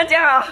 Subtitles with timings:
[0.00, 0.46] 大家好，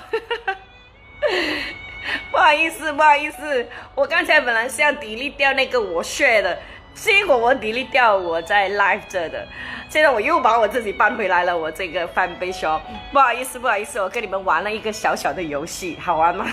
[2.31, 6.59] 不好意思，不好意思，我刚才本来是要 delete 掉那个我血的，
[6.93, 9.49] 结果我 delete 掉我在 live 这的，
[9.89, 12.79] 现在我又把我自己搬回来了，我这个翻杯说，
[13.11, 16.47] 不好意思，不好意思，我跟你们玩了一个小小的游戏，好玩吗？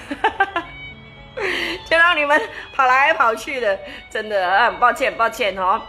[1.89, 2.41] 就让你们
[2.73, 3.77] 跑来跑去的，
[4.09, 5.81] 真的很抱歉，抱歉哦。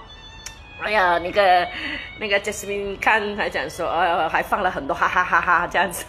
[0.82, 1.68] 哎呀，那个
[2.18, 6.04] 那个 Jasmine 看还讲说，呃，还放了很多哈哈哈哈这样子，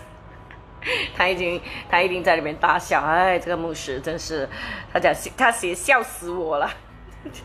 [1.15, 4.47] 他已经他一定在里面大笑，哎，这个牧师真是，
[4.93, 6.69] 他讲他写笑死我了，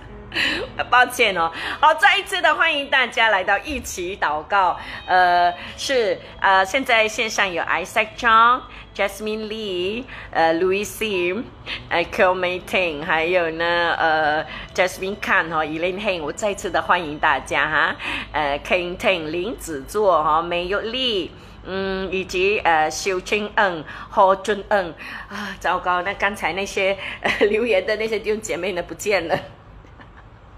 [0.91, 1.51] 抱歉哦。
[1.81, 8.61] 好，再一次的欢迎大家来到一起祷告，呃，是呃，现在线上有 Isaac John。
[8.95, 11.45] Jasmine Lee，呃，Louis Sim，
[11.89, 13.65] 呃 k i l m a t i n g 还有呢，
[13.99, 17.97] 呃，Jasmine Khan 哈，Elaine Heng，我再一次的欢迎大家哈，
[18.33, 21.31] 呃，King Ting 林子座哈，梅有丽，
[21.65, 24.95] 嗯，以及呃，修清恩、何俊恩
[25.29, 26.97] 啊，糟糕，那刚才那些
[27.51, 29.39] 留言的那些弟兄姐妹呢不见了，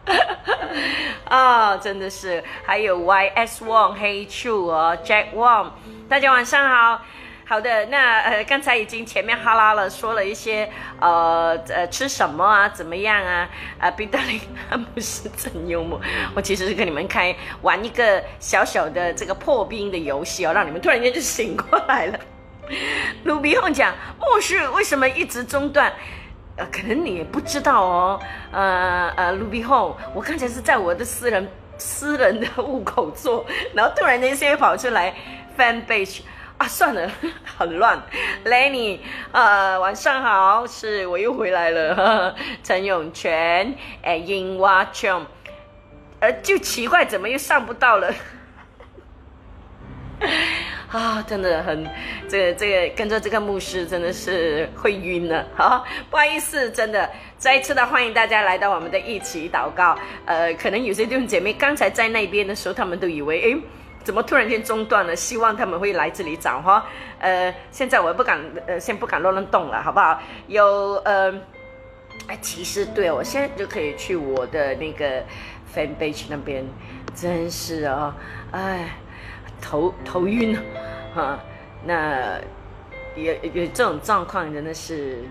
[1.28, 5.70] 啊，真的是，还有 YS Wang、Hey Chu 哦，Jack Wang，
[6.08, 7.02] 大家晚上好。
[7.46, 10.66] 好的，那呃，刚才已经前面哈拉了，说了一些
[10.98, 13.46] 呃呃吃什么啊，怎么样啊？
[13.78, 14.40] 啊，彼得林
[14.70, 16.00] 他不是真幽默，
[16.34, 22.18] 我其实是跟你们开玩一个小小的这个破冰的游戏哦，让你们突然间就醒过来了。
[23.24, 25.92] 鲁比后讲，牧师为什么一直中断？
[26.56, 28.20] 呃，可能你也不知道哦。
[28.52, 33.44] 呃呃，鲁比后，我刚才是在我的私人私人的户口做，
[33.74, 35.14] 然后突然间现在跑出来
[35.58, 36.20] fan page。
[36.56, 37.10] 啊，算了，
[37.58, 38.00] 很乱。
[38.44, 39.00] Lenny，
[39.32, 42.34] 呃，晚上好，是我又回来了。
[42.62, 45.26] 陈永全，哎，樱花琼，
[46.20, 48.14] 呃，就奇怪，怎么又上不到了？
[50.92, 51.84] 啊，真的很，
[52.28, 55.44] 这个这个跟着这个牧师真的是会晕了。
[55.56, 59.98] 好，不好意思，真的再一次的欢迎大家来到我们的一起祷告。
[60.24, 63.58] 呃，可能有些弟兄姐妹刚才在那边的时候，他们都以为，哎。
[64.04, 65.16] 怎么突然间中断了？
[65.16, 66.86] 希望他们会来这里找哈。
[67.18, 70.20] 呃，现在我不敢，呃，先不敢乱乱动了，好不好？
[70.46, 70.66] 有
[71.06, 71.32] 呃，
[72.28, 75.22] 哎，其实对我现在就可以去我的那个
[75.74, 76.62] fan page 那边，
[77.14, 78.14] 真是啊，
[78.52, 78.90] 哎，
[79.60, 80.54] 头头晕
[81.16, 81.40] 啊。
[81.86, 82.38] 那
[83.16, 85.24] 有有这种状况，真的是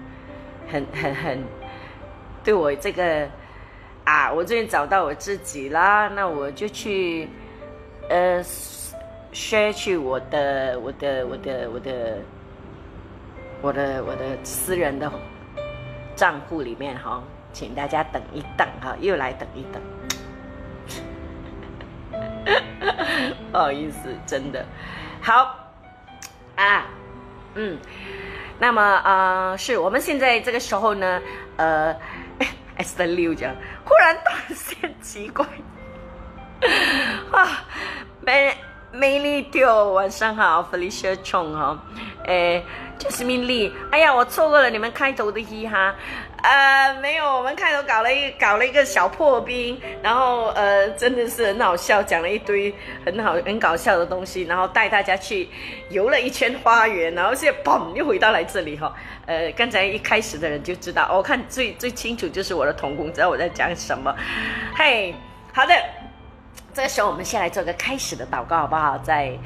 [0.68, 1.44] 很很很，
[2.44, 3.30] 对我这个
[4.04, 7.30] 啊，我最近找到我自己啦，那我就去。
[8.10, 8.44] 呃
[9.32, 12.18] ，share 去我的我的我的我的
[13.62, 15.12] 我的我的私人的
[16.16, 19.82] 账户里面哈，请大家等一等哈，又来等一等，
[23.52, 24.66] 不好意思，真的
[25.22, 25.72] 好
[26.56, 26.86] 啊，
[27.56, 27.80] 嗯，
[28.60, 31.22] 那么呃，是我们现在这个时候呢，
[31.56, 31.96] 呃
[32.78, 33.56] ，S 的六讲，
[33.86, 35.46] 忽然断线，奇怪。
[37.32, 37.64] 啊，
[38.22, 38.56] 美
[38.92, 41.78] 美丽丢，晚上好，Felicia Chong 哈，
[42.26, 42.64] 诶
[43.00, 45.96] ，Jasmine Lee，哎呀，我错过了你们开头的嘻哈，
[46.44, 52.74] 呃，没有，我们开头搞了一搞了一个小破冰，然后呃，真的是很好笑，讲了一堆
[53.06, 55.50] 很好很搞笑的东西，然后带大家去
[55.90, 58.94] 游了一圈花园，然后现在嘣又回到来这里哈，
[59.26, 64.16] 呃，刚才一开始的人就知道，我看最最清楚就是我的同工知道我在讲什么，
[64.78, 65.14] 嘿，
[65.52, 65.74] 好的。
[66.74, 68.98] 这个时候，我们先来做个开始的祷告，好不好？
[68.98, 69.38] 在，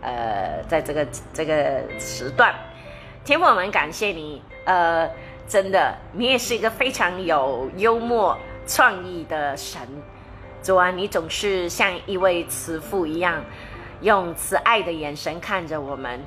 [0.00, 2.54] 呃，在这个这个时段，
[3.22, 5.06] 天父，我们感谢你，呃，
[5.46, 8.34] 真的，你也是一个非常有幽默
[8.66, 9.78] 创意的神。
[10.62, 13.44] 主啊，你总是像一位慈父一样，
[14.00, 16.18] 用慈爱的眼神看着我们，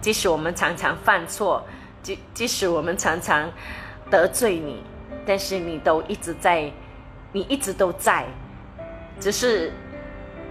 [0.00, 1.60] 即使我们常常犯错，
[2.04, 3.50] 即即使我们常常
[4.08, 4.80] 得罪你，
[5.26, 6.70] 但是你都一直在，
[7.32, 8.24] 你一直都在，
[9.18, 9.72] 只是。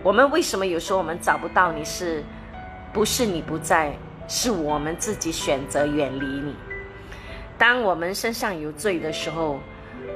[0.03, 1.83] 我们为什么有时候我们找不到你？
[1.83, 2.23] 是，
[2.93, 3.93] 不是你不在？
[4.29, 6.53] 是我们自己选择远离你。
[7.57, 9.57] 当我们身上有罪的时候，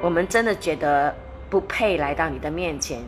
[0.01, 1.15] 我们真的觉得
[1.49, 2.99] 不配来到你的面前，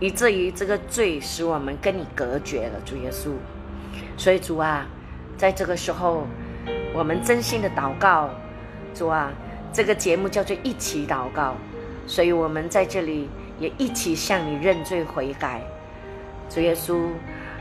[0.00, 3.30] 以至于这个罪使我们跟你隔绝了，主耶稣。
[4.16, 4.84] 所以主啊，
[5.36, 6.26] 在这个时候，
[6.92, 8.28] 我们真心的祷告，
[8.92, 9.30] 主啊，
[9.72, 11.54] 这个节目叫做一起祷告，
[12.04, 13.28] 所以我们在这里
[13.60, 15.62] 也一起向你认罪悔改。
[16.48, 17.10] 主耶稣，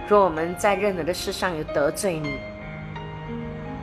[0.07, 2.37] 若我们在任何的事上有得罪你，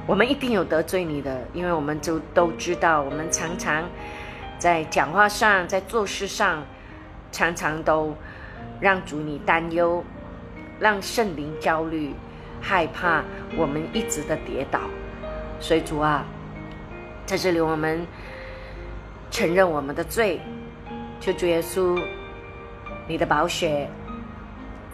[0.06, 3.85] 我们一定有得罪你的，因为我们就都知道，我们常常
[4.59, 6.62] 在讲话上，在做事上，
[7.31, 8.17] 常常都
[8.81, 10.03] 让主你担忧，
[10.81, 12.15] 让圣灵焦虑、
[12.61, 13.23] 害怕，
[13.57, 14.81] 我们一直的跌倒。
[15.61, 16.25] 所以主啊，
[17.27, 18.07] 在这里我们
[19.31, 20.41] 承认我们的罪，
[21.21, 22.03] 求主耶稣，
[23.07, 23.89] 你的宝血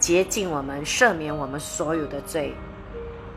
[0.01, 2.55] 洁净我们，赦免我们所有的罪。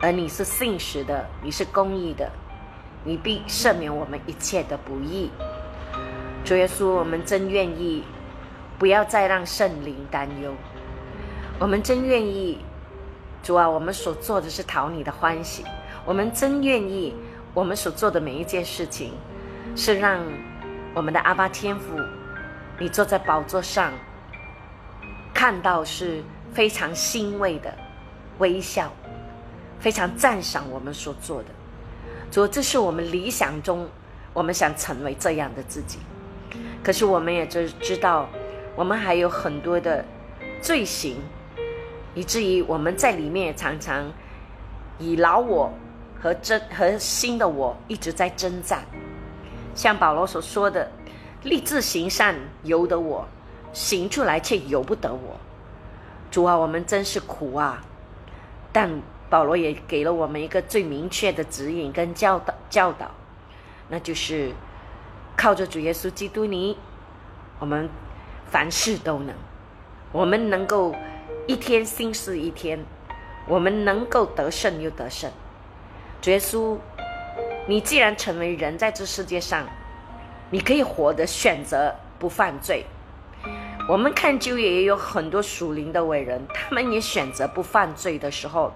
[0.00, 2.30] 而你是信实的，你是公义的，
[3.04, 5.30] 你必赦免我们一切的不义。
[6.42, 8.02] 主耶稣，我们真愿意，
[8.78, 10.54] 不要再让圣灵担忧。
[11.58, 12.58] 我们真愿意，
[13.42, 15.64] 主啊，我们所做的是讨你的欢喜。
[16.06, 17.14] 我们真愿意，
[17.52, 19.12] 我们所做的每一件事情，
[19.76, 20.18] 是让
[20.94, 21.98] 我们的阿巴天父，
[22.78, 23.92] 你坐在宝座上，
[25.34, 26.22] 看到是
[26.54, 27.74] 非常欣慰的
[28.38, 28.90] 微笑，
[29.80, 31.48] 非常赞赏我们所做的。
[32.30, 33.88] 主，这是我们理想中，
[34.32, 35.98] 我们想成为这样的自己。
[36.82, 38.28] 可是我们也知知道，
[38.76, 40.04] 我们还有很多的
[40.62, 41.16] 罪行。
[42.14, 44.08] 以至于我们在里面也常常
[45.00, 45.68] 以老我
[46.20, 48.84] 和真和新的我一直在征战，
[49.74, 50.88] 像保罗所说的，
[51.42, 53.26] 立志行善由得我，
[53.72, 55.36] 行出来却由不得我。
[56.34, 57.80] 主啊，我们真是苦啊！
[58.72, 58.90] 但
[59.30, 63.08] 保罗也给了我们一个最明确的指引跟教导教导，
[63.88, 64.50] 那就是
[65.36, 66.76] 靠着主耶稣基督，你
[67.60, 67.88] 我们
[68.50, 69.32] 凡事都能，
[70.10, 70.92] 我们能够。
[71.46, 72.84] 一天心思一天，
[73.46, 75.30] 我们能够得胜又得胜。
[76.20, 76.78] 主耶稣，
[77.68, 79.68] 你既然成为人，在这世界上，
[80.50, 82.86] 你可以活的选择不犯罪。
[83.86, 88.72] 我们看旧约也有很多属灵的伟人，他们也选择不犯罪的时候，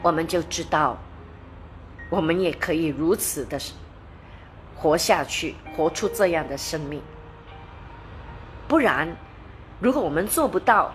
[0.00, 0.96] 我们就知道，
[2.08, 3.60] 我们也可以如此的
[4.74, 7.02] 活下去，活出这样的生命。
[8.66, 9.06] 不然，
[9.80, 10.94] 如果我们做不到，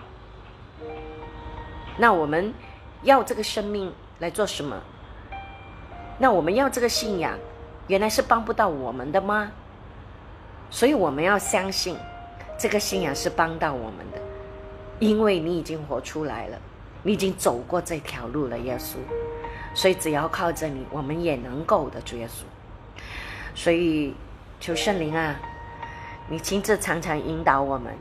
[1.97, 2.51] 那我们
[3.03, 4.81] 要这个生命来做什么？
[6.17, 7.37] 那我们要这个信仰，
[7.85, 9.51] 原来是帮不到我们的吗？
[10.71, 11.95] 所以我们要相信，
[12.57, 14.21] 这个信仰是帮到我们的，
[14.99, 16.57] 因为你已经活出来了，
[17.01, 18.95] 你已经走过这条路了，耶稣。
[19.73, 22.43] 所以只要靠着你，我们也能够的，主耶稣。
[23.55, 24.13] 所以
[24.59, 25.39] 求圣灵啊，
[26.27, 27.93] 你亲自常常引导我们，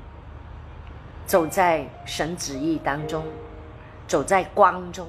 [1.26, 3.24] 走在神旨意当中。
[4.08, 5.08] 走在光中，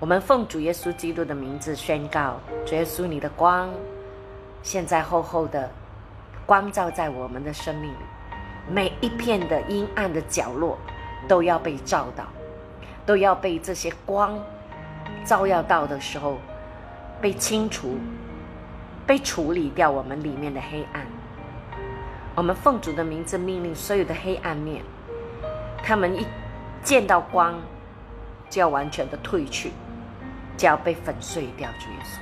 [0.00, 3.70] 我们奉主耶稣基督的名字宣告：主耶稣，你的光
[4.60, 5.70] 现在厚厚的
[6.46, 7.96] 光照在我们的生命里，
[8.68, 10.78] 每一片的阴暗的角落
[11.26, 12.24] 都要被照到，
[13.04, 14.38] 都要被这些光
[15.24, 16.38] 照耀到的时候，
[17.20, 17.98] 被清除、
[19.06, 21.06] 被处理掉我们里面的黑暗。
[22.34, 24.82] 我们奉主的名字命令所有的黑暗面，
[25.82, 26.26] 他们一。
[26.82, 27.58] 见到光，
[28.50, 29.72] 就要完全的退去，
[30.54, 31.66] 就要被粉碎掉。
[31.80, 32.18] 主耶稣，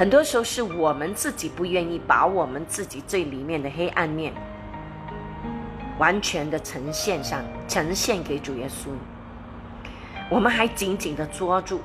[0.00, 4.32] 很多时候是我们自己不愿意把我们自己最里面的黑暗面，
[5.98, 8.88] 完全的呈现上，呈现给主耶稣。
[10.30, 11.82] 我们还紧紧的捉住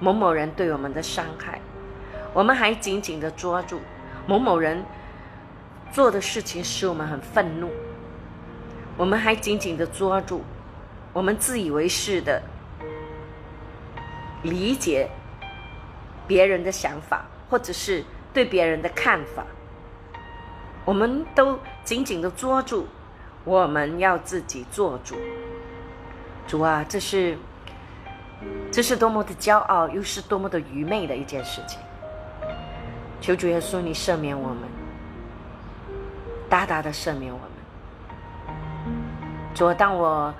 [0.00, 1.60] 某某人对我们的伤害，
[2.32, 3.82] 我们还紧紧的捉住
[4.26, 4.82] 某某人
[5.92, 7.68] 做的事情使我们很愤怒，
[8.96, 10.42] 我们还紧紧的捉住。
[11.12, 12.40] 我们自以为是的
[14.42, 15.10] 理解
[16.26, 19.44] 别人的想法，或者是对别人的看法，
[20.84, 22.86] 我们都紧紧的捉住。
[23.44, 25.16] 我们要自己做主，
[26.48, 27.38] 主啊，这是
[28.72, 31.78] 这是多么的骄傲，又是多么的愚昧的一件事情。
[33.20, 34.58] 求主耶稣，你赦免我们，
[36.48, 37.48] 大大的赦免我们。
[39.54, 40.34] 主，当我。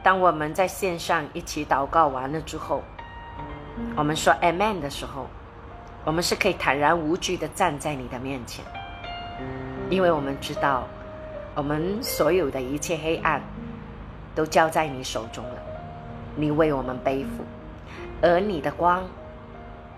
[0.00, 2.84] 当我们在线上一起祷告完了之后，
[3.96, 5.26] 我们说 Amen 的时候，
[6.04, 8.64] 我们是可以坦然无惧的站在你的面前，
[9.90, 10.86] 因为我们知道，
[11.54, 13.42] 我们所有的一切黑暗
[14.34, 15.62] 都交在你手中了，
[16.36, 17.44] 你为我们背负，
[18.22, 19.04] 而你的光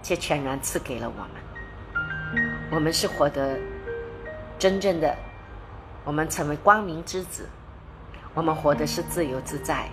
[0.02, 2.42] 却全然赐给了我们。
[2.72, 3.58] 我们是活得
[4.58, 5.14] 真正的，
[6.04, 7.48] 我们成为光明之子，
[8.32, 9.88] 我们活的是自由自在。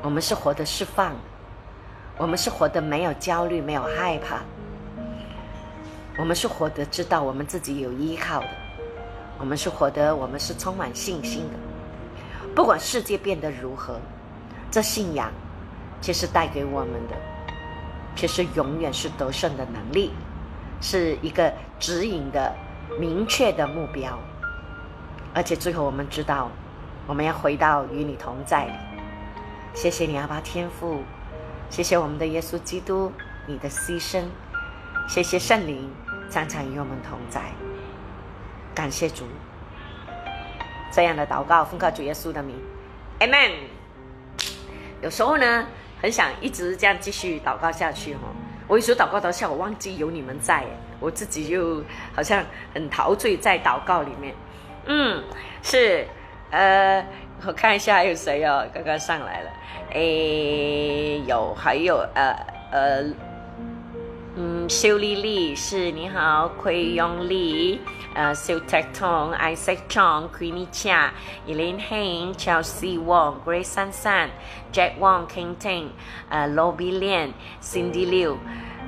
[0.00, 1.12] 我们是活得释放，
[2.18, 4.40] 我们是活得没有焦虑、没有害怕，
[6.18, 8.48] 我们是活得知道我们自己有依靠的，
[9.38, 12.48] 我们是活得我们是充满信心的。
[12.56, 14.00] 不管世界变得如何，
[14.68, 15.30] 这信仰
[16.00, 17.14] 其实带给我们的，
[18.16, 20.10] 其实永远是得胜的能力，
[20.80, 22.52] 是一个指引的
[22.98, 24.18] 明确的目标。
[25.32, 26.50] 而且最后我们知道，
[27.06, 28.72] 我们要回到与你同在里。
[29.72, 31.02] 谢谢你，阿爸天父，
[31.70, 33.12] 谢谢我们的耶稣基督，
[33.46, 34.24] 你的牺牲。
[35.06, 35.90] 谢谢圣灵，
[36.30, 37.40] 常常与我们同在。
[38.74, 39.24] 感谢主，
[40.92, 42.56] 这样的祷告奉靠主耶稣的名
[43.20, 43.52] ，Amen。
[45.02, 45.66] 有时候呢，
[46.00, 48.22] 很想一直这样继续祷告下去哈。
[48.66, 50.64] 我一直祷告到下，我忘记有你们在，
[51.00, 51.82] 我自己就
[52.14, 52.44] 好像
[52.74, 54.34] 很陶醉在祷告里面。
[54.86, 55.22] 嗯，
[55.62, 56.06] 是，
[56.50, 57.04] 呃，
[57.46, 59.50] 我看一下还有谁哦，刚刚上来了，
[59.92, 62.36] 诶，有，还有，呃，
[62.70, 63.04] 呃，
[64.36, 67.80] 嗯，修丽丽是你好，奎永丽，
[68.14, 74.30] 呃，修泰通，Isaac Chong，Queenie Chia，Elaine Hein，Chelsea Wong，Grace 珊珊
[74.72, 75.88] ，Jack Wong，King Ting，
[76.28, 78.36] 呃，Lobby Lian，Cindy Liu，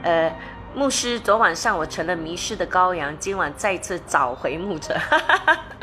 [0.02, 0.33] 呃，
[0.72, 4.96] 牧师，昨晚上我成了迷失的羔羊，今晚再次找回牧者。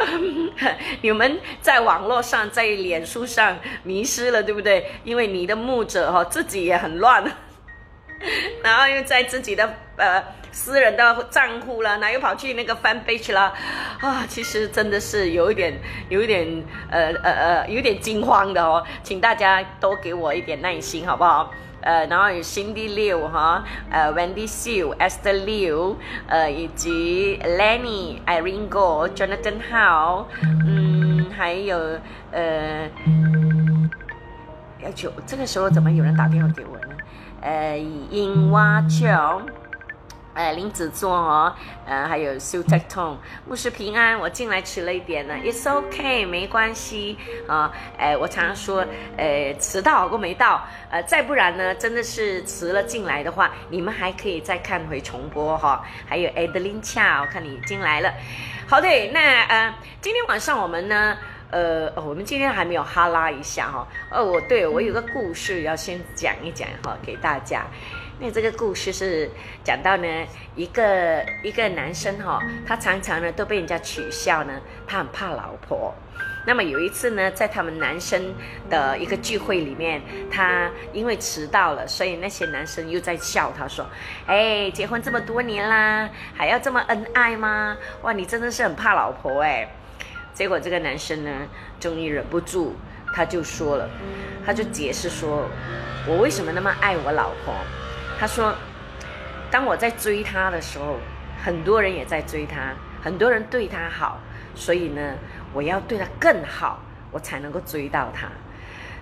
[1.01, 4.89] 你们在网络上，在脸书上迷失了，对不对？
[5.03, 7.23] 因为你的牧者哈自己也很乱。
[8.63, 13.53] 然后又在自己的呃私人的账户了，那又跑去那个翻 page 了，
[13.99, 15.77] 啊，其实真的是有一点，
[16.09, 21.51] 有一点呃呃呃，有点惊慌的哦，请大家多给我一点耐心，好不好？
[21.87, 25.95] 呃，然后有 Cindy Liu 哈，呃，Wendy Siu、Esther Liu，
[26.27, 30.25] 呃，以及 Lenny，Iringo，、Jonathan Hao，
[30.65, 31.79] 嗯，还有
[32.31, 32.89] 呃，
[34.83, 36.97] 要求这个时候怎么有人打电话给我呢？
[37.39, 37.77] 呃，
[38.11, 39.41] 英蛙桥，
[40.37, 41.51] 呃，林子座哦，
[41.87, 43.17] 呃，还有苏泰通，
[43.47, 47.17] 牧师平安，我进来迟了一点呢，It's OK，没关系
[47.47, 48.85] 啊，哎，我常说，
[49.17, 58.13] 呃，迟到好过没到，呃，再不然呢，真的是迟了进来的话，你们还可以再看回重播哈，还有 Adeline Chow，看你进来了，
[58.67, 61.17] 好的，那呃，今天晚上我们呢？
[61.49, 63.87] 呃，我们今天还没有哈拉一下哈。
[64.11, 67.65] 哦，我对我有个故事要先讲一讲哈，给大家。
[68.19, 69.29] 那这个故事是
[69.63, 70.07] 讲到呢，
[70.55, 74.53] 一个一个男生哈，他常常呢都被人家取笑呢，
[74.87, 75.93] 他很怕老婆。
[76.45, 78.33] 那么有一次呢，在他们男生
[78.69, 80.01] 的一个聚会里面，
[80.31, 83.85] 他因为迟到了，所以那些男生又在笑他说
[84.25, 87.77] ：“哎，结婚这么多年啦，还要这么恩爱吗？
[88.01, 89.69] 哇，你真的是很怕老婆哎。”
[90.37, 91.31] 结果这个男生呢，
[91.79, 92.75] 终于忍不住，
[93.11, 93.89] 他就说了，
[94.45, 95.49] 他就解释说，
[96.05, 97.55] 我为什么那么爱我老婆？
[98.19, 98.53] 他说，
[99.49, 100.97] 当我在追她的时候，
[101.43, 104.19] 很多人也在追她，很多人对她好，
[104.53, 105.15] 所以呢，
[105.53, 108.27] 我要对她更好，我才能够追到她。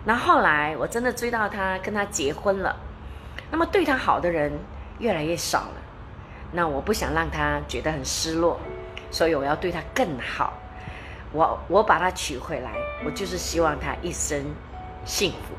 [0.06, 2.74] 那后来我真的追到她，跟她结婚了，
[3.52, 4.54] 那么对她好的人
[5.00, 5.82] 越来越少了，
[6.54, 8.58] 那我不想让她觉得很失落，
[9.12, 10.54] 所以我要对她更好。
[11.36, 12.72] 我我把他娶回来，
[13.06, 14.42] 我就是希望他一生
[15.04, 15.54] 幸福。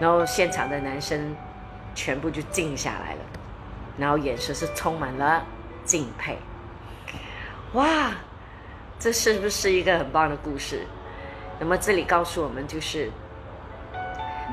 [0.00, 1.34] 然后现场的男生
[1.94, 3.20] 全部就静下来了，
[3.96, 5.44] 然后眼神是充满了
[5.84, 6.36] 敬佩。
[7.74, 8.10] 哇，
[8.98, 10.84] 这是不是一个很棒的故事？
[11.60, 13.12] 那么这里告诉我们，就是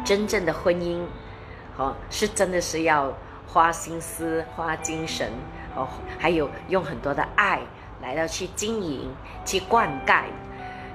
[0.05, 1.01] 真正的婚姻，
[1.77, 3.11] 哦，是真的是要
[3.47, 5.31] 花心思、花精神，
[5.75, 5.87] 哦，
[6.19, 7.59] 还有用很多的爱。
[8.01, 9.09] 来到去经营、
[9.45, 10.23] 去灌溉。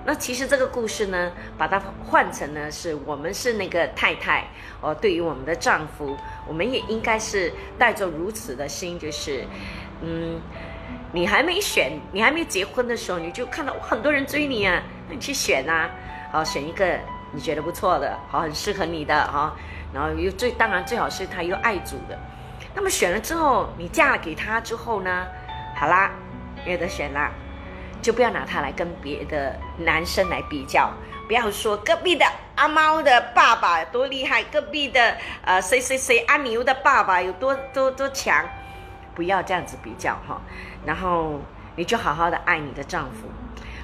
[0.06, 4.44] 那其实这个故事呢，把它换成呢，是我们是那个太太
[4.82, 6.14] 哦，对于我们的丈夫，
[6.46, 9.46] 我们也应该是带着如此的心，就是，
[10.02, 10.38] 嗯，
[11.10, 15.90] 你还没选，你还没结婚的时候，你就看到很多人追你啊，那你去选啊，
[16.30, 16.98] 好选一个
[17.32, 19.56] 你觉得不错的，好很适合你的哈，
[19.94, 22.18] 然后又最当然最好是他又爱主的。
[22.74, 25.26] 那么选了之后，你嫁了给他之后呢，
[25.74, 26.10] 好啦。
[26.66, 27.30] 有得选啦，
[28.00, 30.92] 就不要拿它来跟别的男生来比较，
[31.26, 32.24] 不要说隔壁的
[32.56, 38.44] 阿猫的爸爸多厉害，隔壁的呃谁谁谁阿牛的爸爸有多多多强，
[39.14, 40.40] 不要这样子比较哈。
[40.86, 41.40] 然后
[41.76, 43.28] 你就好好的爱你的丈夫，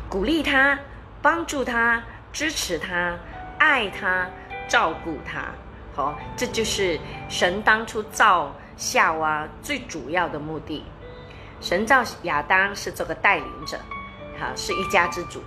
[0.09, 0.79] 鼓励他，
[1.23, 3.19] 帮助他，支持他，
[3.59, 4.29] 爱他，
[4.69, 5.47] 照顾他，
[5.95, 10.85] 好，这就是神当初造夏娃最主要的目的。
[11.61, 13.79] 神造亚当是做个带领者，
[14.39, 15.43] 好是一家之主。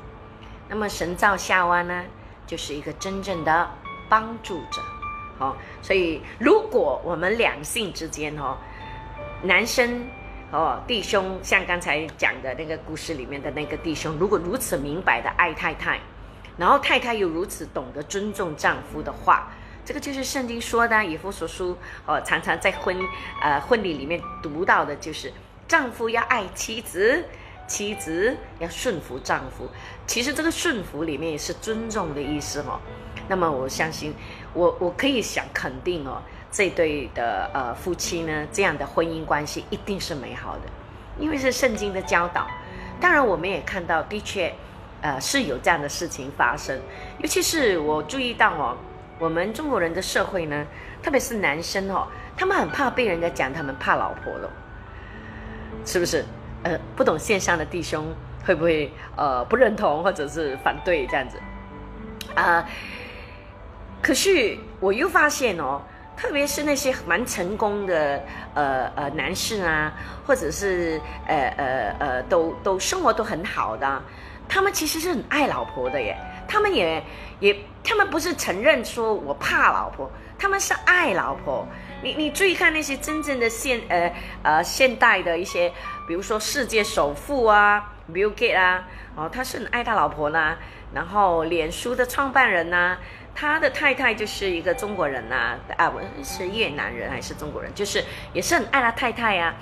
[0.69, 2.03] 那么神造夏娃呢，
[2.45, 3.69] 就是一个真正的
[4.07, 4.81] 帮助者。
[5.39, 8.55] 好，所以如果我们两性之间哦，
[9.41, 10.05] 男生
[10.51, 15.99] 哦弟兄，像刚才讲的那个故事里面的那个弟兄，如果如此明白的爱太太，
[16.57, 19.51] 然后太太又如此懂得尊重丈夫的话，
[19.83, 22.95] 这个就是圣经说的，以弗所书哦，常常在婚
[23.41, 25.33] 呃婚礼里面读到的，就是。
[25.73, 27.25] 丈夫要爱妻子，
[27.65, 29.67] 妻子要顺服丈夫。
[30.05, 32.79] 其实这个顺服里面也是尊重的意思哦。
[33.27, 34.13] 那么我相信，
[34.53, 40.61] 我我可以想肯定哦，这对的呃夫妻呢，这样的婚姻关系一定是美好的，
[41.17, 42.45] 因为是圣经的教导。
[43.01, 44.53] 当然，我们也看到，的确，
[45.01, 46.79] 呃，是有这样的事情发生。
[47.17, 48.77] 尤其是我注意到哦，
[49.17, 50.67] 我们中国人的社会呢，
[51.01, 54.47] 特别是男生哦，他们很怕被人家讲他们怕老婆了，
[55.85, 56.23] 是不是？
[56.63, 58.05] 呃，不懂线上的弟兄
[58.45, 61.37] 会不会呃不认同或者是反对这样子？
[62.35, 62.65] 啊，
[64.01, 65.81] 可是我又发现哦。
[66.15, 68.21] 特别是那些蛮成功的
[68.53, 69.91] 呃呃男士啊，
[70.27, 74.01] 或者是呃呃呃都都生活都很好的，
[74.47, 76.15] 他们其实是很爱老婆的耶。
[76.47, 77.03] 他们也
[77.39, 81.67] 也他们不是承认说我怕老婆，他们是爱老婆。
[82.03, 85.71] 你你注意看那些真正的现呃呃现代的一些，
[86.05, 90.57] 比如说世界首富啊，Bill Gates 啊，哦他是很爱他老婆呢。
[90.93, 92.97] 然后脸书的创办人呢？
[93.33, 99.55] 他的太太就是一个中国人呐，啊，我是越南人还是中国人，就是也是很爱他太太呀。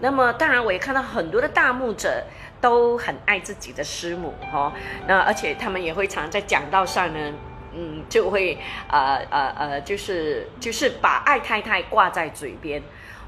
[0.00, 2.22] 那么当然，我也看到很多的大牧者
[2.60, 4.72] 都很爱自己的师母哈。
[5.08, 7.32] 那而且他们也会常在讲道上呢，
[7.78, 12.82] 嗯，就会呃呃呃，就是就是把爱太太挂在嘴边。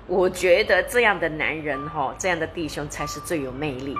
[0.08, 3.94] 我觉得这样的男人哈，这样的弟兄才是最有魅力，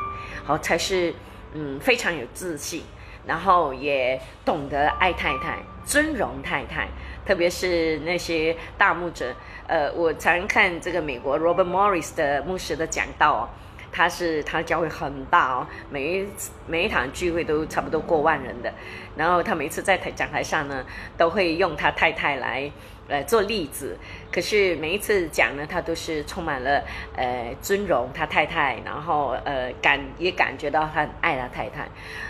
[0.44, 1.14] 好，才是
[1.54, 2.82] 嗯非常有自信。
[3.26, 6.88] 然后也懂得爱太太、尊荣太太，
[7.24, 9.32] 特别是那些大牧者。
[9.68, 13.48] 呃，我常看这个美国 Robert Morris 的牧师的讲道，
[13.92, 16.26] 他是他的教会很大哦，每一
[16.66, 18.72] 每一场聚会都差不多过万人的。
[19.16, 20.84] 然后他每次在台讲台上呢，
[21.16, 22.70] 都会用他太太来。
[23.08, 23.96] 呃，做例子，
[24.30, 26.80] 可是每一次讲呢，他都是充满了
[27.16, 31.88] 呃尊荣他太太，然后呃感也感觉到他很爱他太太，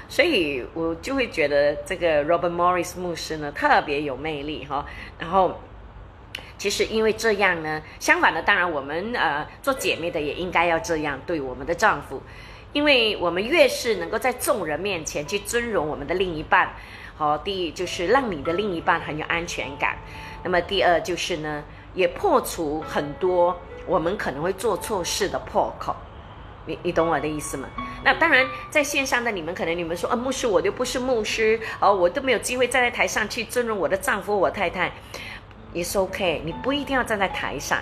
[0.09, 4.87] 所以我就会觉得这个 Robert Morris 牧师呢特别有魅力哈。
[5.19, 5.61] 然后
[6.61, 12.23] 其实因为这样呢，相反的，当然我们呃做姐妹的也应该要这样对我们的丈夫，
[12.75, 16.75] 因为我们越是能够在众人面前去尊荣我们的另一半，
[17.17, 19.97] 好，第一就是让你的另一半很有安全感。
[20.45, 25.97] 那么第二就是呢，也破除很多我们可能会做错事的破口，
[26.67, 27.71] 你你懂我的意思吗？
[28.05, 34.93] 那当然，在线上的你们可能你们说，啊，牧师我就不是牧师，哦，我都没有机会站在台上去尊重我的丈夫我太太，
[35.73, 37.79] 也是 OK，你不一定要站在台上，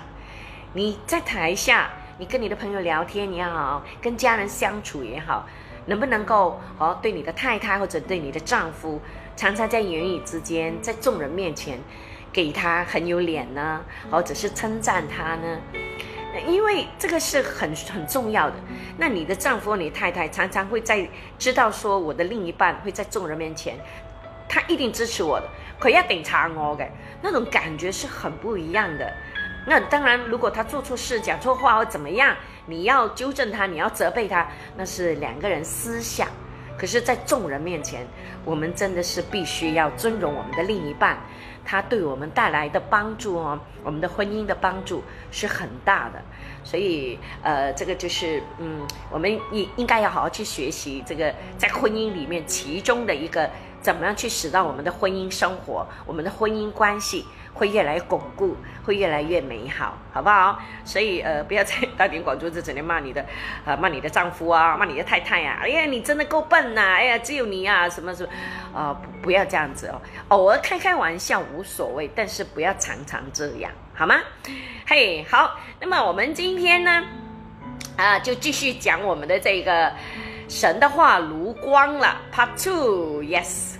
[0.72, 5.46] 你在台下，你跟你的朋友聊天也好，跟家人相处也好，
[5.86, 9.00] 能不能够哦对你的太太或者对你的丈夫，
[9.36, 11.78] 常常在言语之间，在众人面前。
[12.30, 15.58] 给他很有脸呢，或者是称赞他呢，
[16.46, 18.56] 因为这个是很很重要的。
[18.98, 23.76] 那你的丈夫、你太太常常会在知道说我的另一半会在众人面前，
[24.46, 25.48] 他一定支持我的，
[25.78, 26.86] 可要顶查我的
[27.22, 29.12] 那种感觉是很不一样的。
[29.66, 32.34] 那当然，如果他做错事、讲错话或怎么样，
[32.66, 36.26] 你要纠正他，你要责备他，那是两个人私下。
[36.78, 38.06] 可是，在众人面前，
[38.44, 41.18] 我们真的是必须要尊重我们的另一半。
[41.64, 46.22] 他对我们带来的帮助哦，我们的婚姻的帮助是很大的，
[46.64, 57.24] 所以呃，这个就是嗯，我们应应该要好好去学习这个在婚姻里面其中的一个怎么样去使到我们的婚姻生活，我们的婚姻关系。
[57.54, 60.60] 会越来越巩固，会越来越美好，好不好？
[60.84, 63.26] 所以呃，不要在 大庭广众之整天骂你的，
[63.64, 65.58] 呃，骂你的丈夫啊，骂你的太太呀。
[65.62, 66.94] 哎呀，你真的够笨呐！
[66.94, 68.30] 哎呀，只有你啊，什么什么，
[68.78, 74.20] 啊，不要这样子哦，偶尔开开玩笑无所谓，但是不要常常这样，好吗？
[74.86, 77.04] 嘿，好，那么我们今天呢，
[77.96, 79.92] 啊，就继续讲我们的这个
[80.48, 83.74] 神的话如光了，Part Two，Yes。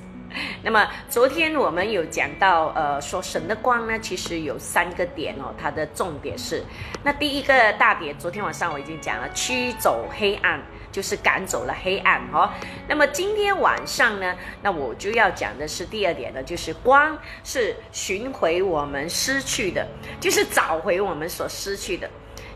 [0.62, 6.62] 那么昨天我们有讲到，呃，说神的光呢，其实有三个点哦，它的重点是，
[7.02, 10.60] 那第一个大点，昨天晚上我已经讲了，驱走黑暗，
[10.92, 12.50] 就是赶走了黑暗哦。
[12.86, 19.88] 那么今天晚上呢，那我就要讲的是第二点呢，就是光是寻回我们失去的，
[20.20, 22.08] 就是找回我们所失去的，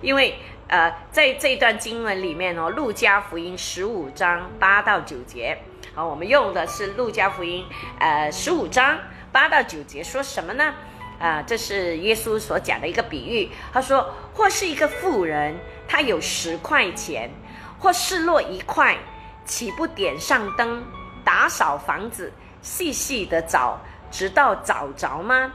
[0.02, 0.34] 因为
[0.72, 5.58] 呃，在这段经文里面哦，路加福音十五章八到九节。
[5.94, 7.62] 好，我们用的是路加福音，
[7.98, 8.98] 呃，十五章
[9.30, 10.72] 八到九节，说什么呢？
[11.20, 13.50] 啊，这是耶稣所讲的一个比喻。
[13.70, 15.54] 他说，或是一个富人，
[15.86, 17.30] 他有十块钱，
[17.78, 18.96] 或是落一块，
[19.44, 20.82] 岂不点上灯，
[21.22, 22.32] 打扫房子，
[22.62, 23.78] 细细的找，
[24.10, 25.52] 直到找着吗？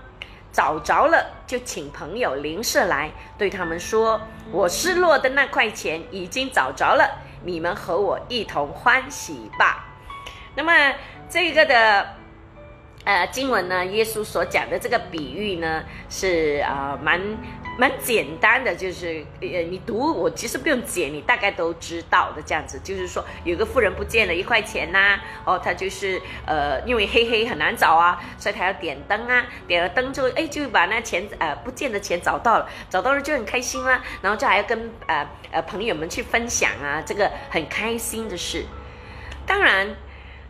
[0.57, 4.19] 找着了，就请朋友邻舍来，对他们说
[4.51, 7.07] ：“我失落的那块钱已经找着了，
[7.43, 9.85] 你们和我一同欢喜吧。”
[10.57, 10.95] 那么
[11.29, 12.07] 这个的
[13.05, 17.21] 呃，经文呢，耶稣所讲的这个比喻呢，是啊，蛮
[17.77, 22.79] 蛮简单的，就是呃，你读我其实不用解，你大概都知道的这样子。
[22.83, 38.65] 就是说，有个富人不见了一块钱呐，哦，他就是呃，因为黑黑很难找啊，所以他要点灯啊，点了灯之后，哎，就把那钱呃不见的钱找到了，找到了就很开心啦，然后就还要跟呃呃朋友们去分享啊，这个很开心的事。
[39.45, 39.95] 当然。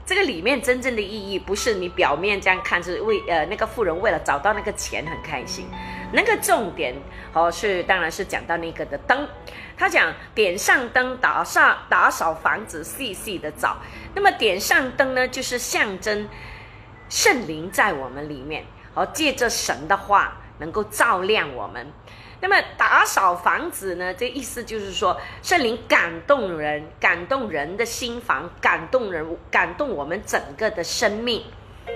[0.08, 5.68] 这个里面真正的意义不是你表面这样看，是为呃那个富人为了找到那个钱很开心，
[6.14, 6.96] 那个重点
[7.34, 9.28] 哦是当然是讲到那个的灯，
[9.78, 13.76] 他讲点上灯打上打扫房子细细的找，
[14.16, 16.26] 那么点上灯呢就是象征
[17.10, 21.86] 圣灵在我们里面，哦借着神的话能够照亮我们。
[22.40, 24.14] 那么打扫房子呢？
[24.14, 31.44] 这意思就是说，圣灵感动人，感动人的心房，感动人，感动我们整个的生命。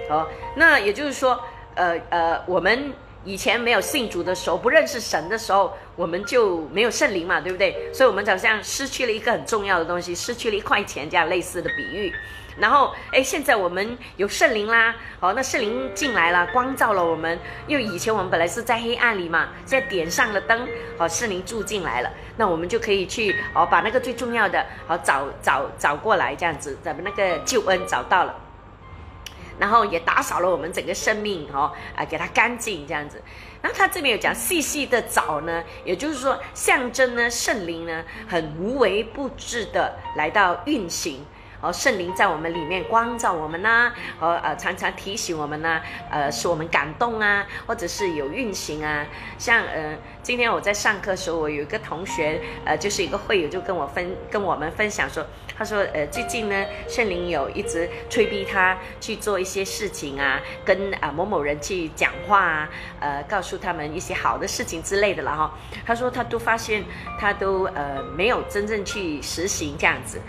[0.10, 1.40] 哦，那也就是说，
[1.76, 7.94] 呃呃，我们以前没有信主的时候，不认识神的时候，我们就没有圣灵嘛，对不对？
[7.94, 12.12] 所以，我们好像失去了一个很重要的东西，失去了一块钱，这样类似的比喻。
[12.58, 17.40] 然后，哎，现在我们有圣灵啦，好，那圣灵进来了，光照了我们。
[17.66, 28.36] 因为以前我们本来是在黑暗里嘛，现在点上了灯，好，圣灵住进来了，那我们就可以去，哦，把那个最重要的，好找找找过来，这样子，咱们那个救恩找到了，
[29.58, 33.22] 然后也打扫了我们整个生命，哦，啊，给它干净这样子。
[33.62, 41.26] 然后他这边有讲细细的找呢，也就是说象征呢圣灵呢很无微不至的来到运行。
[41.62, 49.06] 哦，圣灵在我们里面光照我们呐，和呃常常提醒我们呐，呃使我们感动啊，或者是有运行啊。
[49.38, 55.24] 像呃今天我在上课的时候，我有一个同学，呃就是一个会友就跟我分跟我们分享说，
[55.56, 62.70] 他说呃最近呢圣灵有一直催逼他去做一些事情啊，跟啊某某人去讲话啊，
[63.00, 65.52] 呃告诉他们一些好的事情之类的了哈。
[65.86, 66.84] 他说他都发现
[67.20, 70.20] 他都呃没有真正去实行这样子。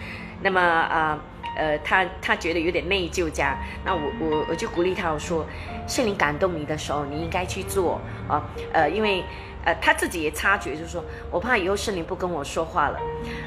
[0.42, 1.18] 那么啊，
[1.56, 5.46] 呃，他他觉得有点内疚，这样，那我我我就鼓励他，我说，
[5.86, 9.22] 圣灵感动你的时候，你应该去做啊，呃，因为
[9.64, 12.98] 呃他自己也察觉，就是说我怕以后圣灵不跟我说话了，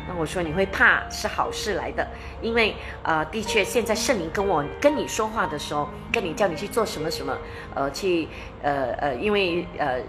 [0.08, 2.08] 那我说你会怕是好事来的，
[2.42, 7.38] 因为啊，的确现在圣灵跟我跟你说话的时候，跟你叫你去做什么什么，
[7.74, 8.28] 呃，去
[8.62, 10.00] 呃呃，因为呃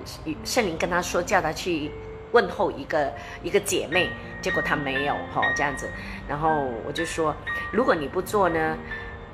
[0.44, 1.90] 圣灵跟他说叫他去。
[2.36, 3.10] 问候一个
[3.42, 4.10] 一个姐妹，
[4.42, 5.88] 结果她没有哈这样子，
[6.28, 6.48] 然后
[6.86, 7.34] 我就说，
[7.72, 8.76] 如果你不做呢，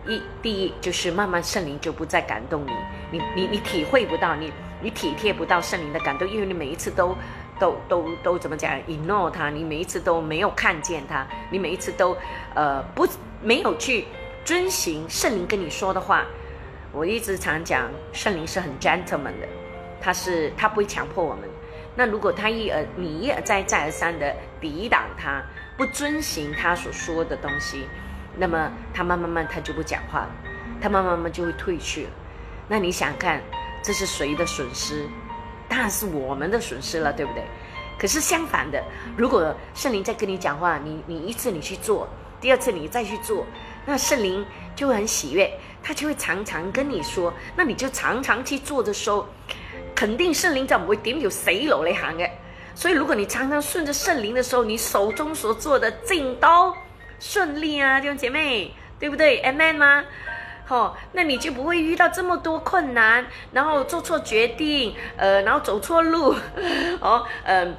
[0.07, 7.17] 一第一就是慢慢圣灵就不再感动你，你你你体会不到，你你体贴不到圣灵的感动，因为你每一次都
[7.59, 12.17] 都都都怎么讲，ignore 他，你每一次都没有看见他，你每一次都
[12.55, 13.05] 呃不
[13.43, 14.07] 没有去
[14.45, 16.25] 遵循圣灵跟你说的话。
[16.93, 19.49] 我一直常讲，圣灵是很 gentleman 的，
[20.01, 21.52] 他是他不会强迫我们。
[21.95, 25.43] 那如果他一而你一而再再而三的抵挡他，
[25.77, 27.87] 不遵循他所说的东西，
[28.37, 30.31] 那么他慢慢慢他就不讲话了，
[30.81, 32.11] 他慢慢慢就会退去了。
[32.67, 33.43] 那你想看，
[33.83, 35.07] 这是谁的损失？
[35.69, 37.45] 当然是我们的损失了，对不对？
[37.99, 38.83] 可是相反的，
[39.17, 42.09] 如果圣灵在跟你讲话，你你一次你去做，
[42.41, 43.47] 第二次你再去做，
[43.85, 49.29] 那圣灵就会很喜悦，他就会常常跟你说，那你就常常去做的时候。
[49.95, 52.31] 肯定圣灵就唔会点有死路你行嘅，
[52.75, 56.75] 所以如果你常常顺着圣灵的时候，你手中所做的尽都
[57.21, 60.05] 顺利啊，弟兄姐妹，对不对？Amen 吗？
[60.65, 66.35] 好，那你就不会遇到这么多困难，然后做错决定，呃，然后走错路，
[67.01, 67.77] 哦，嗯，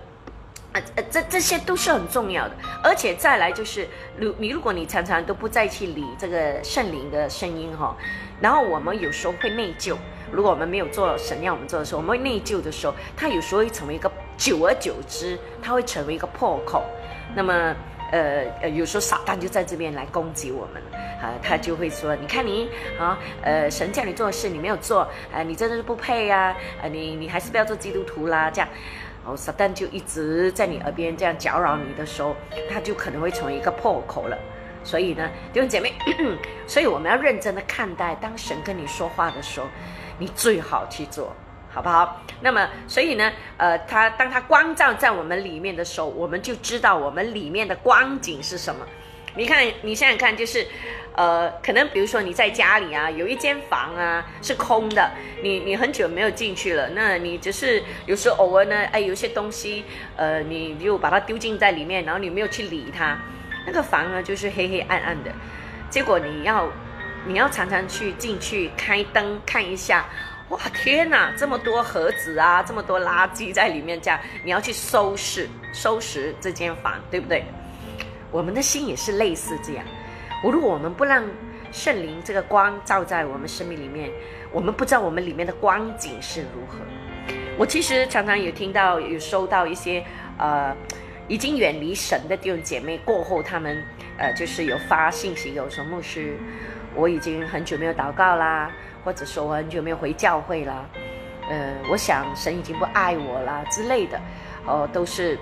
[0.74, 7.96] 呃呃，这这些都是很重要的，而且再来就是，如你如果你常常都不再去理这个圣灵的声音哈，
[8.40, 9.96] 然后我们有时候会内疚。
[10.34, 16.84] 如果我们没有做神要我们做的时候，我们会内疚的时候，它有时候会成为一个，久而久之，它会成为一个破口。
[17.36, 17.54] 那么，
[18.12, 20.82] 呃呃，有时候撒旦就在这边来攻击我们，
[21.22, 22.68] 啊，他就会说：你看你
[23.00, 28.68] 啊，呃，神叫你做的事你没有做，啊，你真的是不配呀，啊，你你还是不要做基督徒啦，这样，
[29.26, 32.36] 哦，撒旦就一直在你耳边这样搅扰你的时候，
[32.72, 34.38] 他就可能会成为一个破口了。
[34.84, 35.94] 所以呢，弟兄姐妹，
[36.68, 39.68] 所以我们要认真的看待，当神跟你说话的时候。
[40.18, 41.36] 你最好去做，
[41.72, 42.22] 好不好？
[42.42, 48.86] 那么，所以呢，呃，它当它光照在我们里面的时候，我们就知道我们里面的光景是什么。
[49.36, 50.68] 你看，你想想看，就是，
[51.16, 55.10] 呃，可能比如说你在家里啊，有一间房啊是空的，
[55.42, 59.84] 你你很久没有进去了，那你只是有时候偶尔呢，哎，有些东西，
[60.16, 63.18] 呃，你就把它丢进在里面，然后你没有去理它，
[63.66, 65.32] 那个房呢就是黑黑暗暗的，
[65.90, 66.70] 结果你要。
[67.26, 70.06] 你要常常去进去开灯看一下。
[70.50, 77.44] 哇天哪，这么多盒子啊，这么多垃圾在里面，这样你要去收拾收拾这间房，对不对？
[78.30, 79.86] 我们的心也是类似这样。
[80.44, 81.24] 如果我们不让
[81.72, 84.12] 圣灵这个光照在我们生命里面，
[84.52, 86.80] 我们不知道我们里面的光景是如何。
[87.58, 90.04] 我其实常常有听到有收到一些
[90.38, 90.76] 呃
[91.28, 93.82] 已经远离神的弟兄姐妹过后，他们
[94.18, 96.38] 呃就是有发信息，有说牧师，
[96.96, 98.72] 我已经很久没有祷告啦。
[99.06, 100.90] 或者说我很久没有回教会了，
[101.50, 104.18] 呃，我想神已经不爱我啦之类的，
[104.66, 105.38] 哦，都是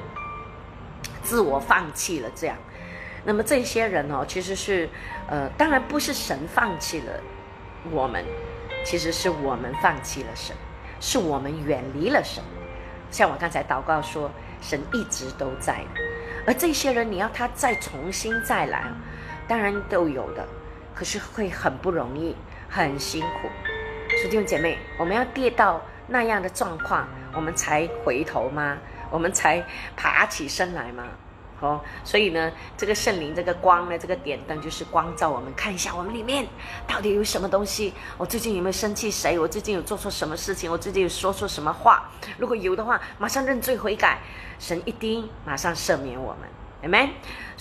[1.21, 2.57] 自我放弃了这样。
[3.23, 4.89] 那么这些人哦，其实是，
[5.27, 7.13] 呃，当然不是神放弃了
[7.91, 8.25] 我们，
[8.83, 10.55] 其实是我们放弃了神，
[10.99, 12.43] 是我们远离了神。
[13.11, 15.81] 像我刚才祷告说，神一直都在，
[16.47, 18.85] 而这些人你要他再重新再来，
[19.47, 20.43] 当然都有的，
[20.95, 22.35] 可是会很不容易。
[22.73, 23.49] 很辛苦，
[24.23, 28.77] 弟兄姐妹，我们要跌到那样的状况，我们才回头吗？
[29.11, 29.61] 我们才
[29.97, 31.03] 爬起身来吗？
[31.59, 36.47] 哦，所以呢，这个圣灵，这个光呢，这个点灯，就是光照我们，看一下我们里面
[36.87, 37.93] 到底有什么东西。
[38.17, 39.37] 我最近有没有生气谁？
[39.37, 40.71] 我最近有做错什么事情？
[40.71, 42.09] 我最近有说错什么话？
[42.37, 44.19] 如果有的话，马上认罪悔改，
[44.59, 46.49] 神一定马上赦免我们。
[46.83, 47.09] Amen。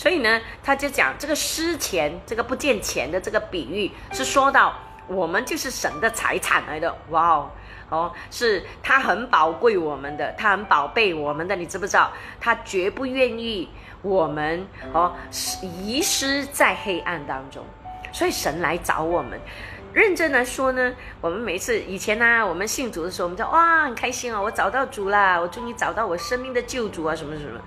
[0.01, 4.75] 所以呢，他就讲这个失钱，这个不见钱的这个比喻，是说到。
[5.07, 7.51] 我们就是神的财产来的，哇哦，
[7.91, 12.11] 哦，是他很宝贵我们的，他很宝贝我们的，你知不知道？
[12.41, 13.69] 他绝不愿意
[14.01, 15.15] 我们哦
[15.61, 17.63] 遗失在黑暗当中，
[18.11, 19.39] 所以神来找我们。
[19.93, 27.61] 认真来说呢，我们每次以前呢，我们信主的时候，我们就哇很开心啊，我找到主啦，我终于找到我生命的救主啊，什么什么。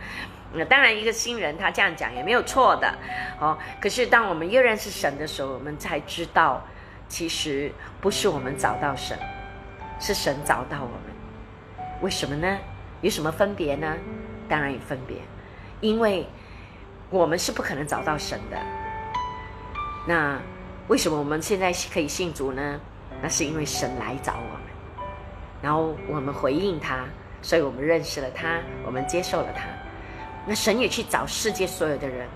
[0.53, 2.93] 那当然，一个新人他这样讲也没有错的，
[3.39, 3.57] 哦。
[3.81, 6.61] 可是当我们越认识神的时候，我们才知道。
[7.09, 9.15] 其实不是我们找到神，
[9.99, 11.95] 是神找到我们。
[12.01, 12.57] 为什么呢？
[13.01, 13.95] 有什么分别呢？
[14.49, 15.17] 当然有分别，
[15.79, 16.25] 因为
[17.11, 18.57] 我们是不可能找到神的。
[20.07, 20.39] 那
[20.87, 22.79] 为什么我们现在可以信主呢？
[23.21, 25.07] 那是因为神来找我们，
[25.61, 27.05] 然后我们回应他，
[27.43, 29.65] 所以我们认识了他，我们接受了他。
[30.45, 32.27] 那神也去找世界所有的人，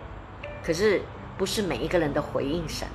[0.64, 1.02] 可是
[1.38, 2.88] 不是每一个人都回应神，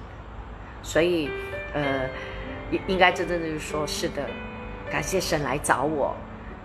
[0.83, 1.31] 所以。
[1.75, 2.07] 呃，
[2.71, 4.23] 应应该真正的就是说，是的，
[4.91, 6.15] 感谢神来找我，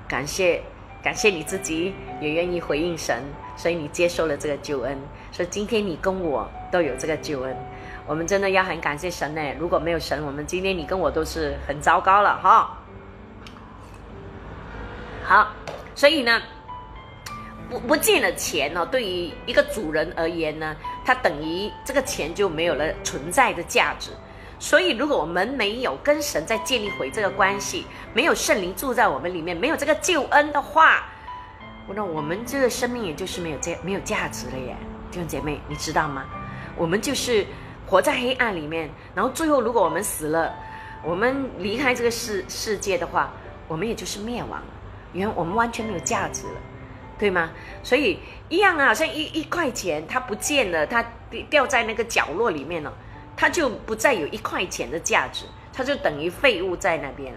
[0.06, 0.62] 感谢
[1.02, 3.24] 感谢你自己也愿意回应神，
[3.56, 4.98] 所以你接受了这个救恩，
[5.32, 7.56] 所以今天你跟我都有这个救恩，
[8.06, 9.42] 我们真的要很感谢神呢。
[9.58, 12.78] 如果没有神，我们今天你跟我都是很糟糕了哈。
[15.24, 15.54] 好，
[15.96, 16.42] 所以呢，
[17.70, 20.76] 不不见了钱呢，对于一个主人而言呢，
[21.06, 24.12] 它等于这个钱就没有了存在的价值。
[24.60, 31.06] 所以，如果我们没有跟神在建立回这个关系，没有圣灵住在我们里面，没有这个救恩的话，
[31.94, 34.76] 那我们这个生命也就是没有价没有价值了耶，
[35.12, 36.26] 弟兄姐妹，你知道吗？
[36.76, 37.46] 我们就是
[37.86, 40.56] 活在黑暗里面，然后最后如果我们死了，
[41.04, 43.32] 我们离开这个世世界的话，
[43.68, 44.68] 我们也就是灭亡了，
[45.14, 46.54] 因为我们完全没有价值了，
[47.18, 47.52] 对吗？
[47.84, 51.04] 所以一样啊，好像一一块钱它不见了，它
[51.50, 52.94] 掉在那个角落里面了。
[53.40, 57.32] 它就不再有一块钱的价值，它就等于废物在那边。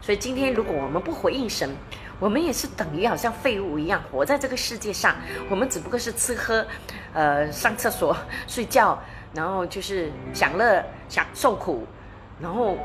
[0.00, 1.76] 所以今天如果我们不回应神，
[2.18, 5.14] 我们也是等于好像废物一样活在这个世界上。
[5.48, 6.66] 我们只不过是吃喝，
[7.12, 8.16] 呃，上厕所、
[8.48, 9.00] 睡觉，
[9.32, 11.86] 然后就是享乐、享受苦，
[12.40, 12.76] 然后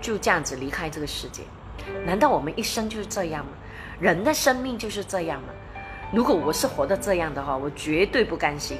[0.00, 1.42] 就这样子离开这个世界。
[2.04, 3.50] 难道我们一生就是这样吗？
[3.98, 5.48] 人的生命就是这样吗？
[6.12, 8.78] 如果我是活的这样的话，我绝对不甘心。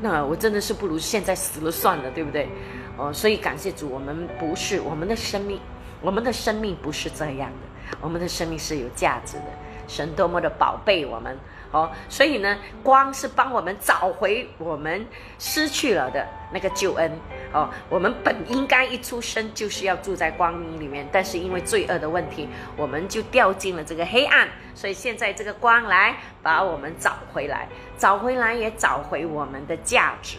[0.00, 2.48] 那我真的是不如现在死了算了，对不对？
[2.96, 5.60] 哦，所以感谢主，我们不是我们的生命，
[6.02, 9.44] 我们的生命不是这样的，我们的生命是有价值的。
[9.86, 11.36] 神多么的宝贝我们。
[11.70, 15.06] 哦，所以呢，光是帮我们找回我们
[15.38, 17.12] 失去了的那个救恩。
[17.52, 24.48] 哦，我们本应该一出生就是要住在光明里面，但是因为罪恶的问题，我们就掉进了这个黑暗。
[24.74, 30.38] 所以现在这个光来把我们找回来，找回来也找回我们的价值。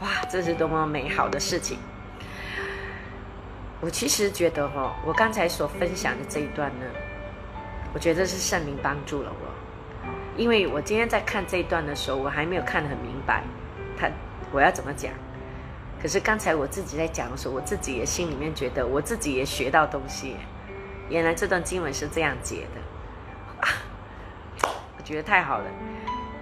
[0.00, 1.78] 哇，这是多么美好的事情！
[3.80, 6.86] 我其实觉得哈，我刚才所分享的这一段呢，
[7.94, 10.06] 我觉得是圣灵帮助了我。
[10.36, 13.44] 因为我今天在看这一段的时候，我还没有看得很明白，
[13.96, 14.08] 他
[14.50, 15.12] 我要怎么讲。
[16.02, 20.34] 可是刚才我自己在讲的时候，我自己也心里面觉得，我自己也学到东西。
[21.08, 23.68] 原来这段经文是这样解的，
[24.98, 25.64] 我觉得太好了。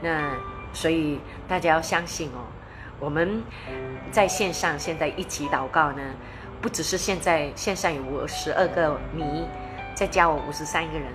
[0.01, 0.35] 那
[0.73, 2.49] 所以大家要相信哦，
[2.99, 3.43] 我们
[4.11, 6.03] 在线上现在一起祷告呢，
[6.63, 9.47] 不只是现在线上有五十二个迷，
[9.95, 11.13] 再加我五十三个人，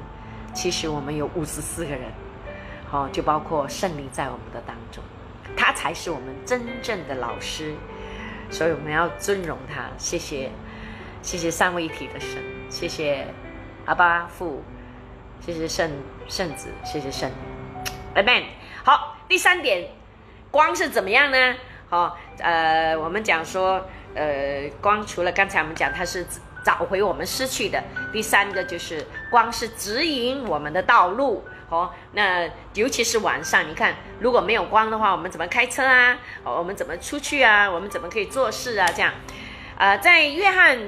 [0.53, 2.11] 其实我们有五十四个人，
[2.91, 5.03] 哦，就包括圣灵在我们的当中，
[5.57, 7.73] 他才是我们真正的老师，
[8.55, 9.89] 所以我们要尊荣他。
[9.97, 10.49] 谢谢，
[11.21, 13.27] 谢谢三位一体的神，谢谢
[13.83, 14.63] 阿巴父，
[15.41, 15.91] 谢谢圣
[16.29, 18.45] 圣子，谢谢圣灵，Amen。
[18.85, 19.89] 好，第三点，
[20.51, 21.55] 光是怎么样呢？
[21.89, 26.25] 好，呃，我们讲说，呃，光除了刚才我们讲它是
[26.63, 31.43] 找回我们失去的，第三个就是光是指引我们的道路。
[31.67, 36.17] 好，那尤其是晚上，你看如果没有光的话，我们怎么开车啊？
[36.43, 37.69] 哦我们怎么出去啊？
[37.69, 38.87] 我们怎么可以做事啊？
[38.95, 39.13] 这样，
[39.77, 40.79] 呃，在约翰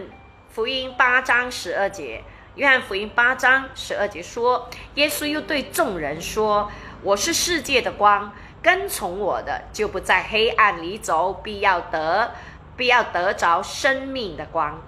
[0.49, 2.23] 福音八章十二节，
[2.55, 12.33] 约翰福音八章十二节说，耶稣又对众人说：“我是世界的光。”跟从我的，就不在黑暗里走，必要得，
[12.75, 14.81] 必要得着生命的光。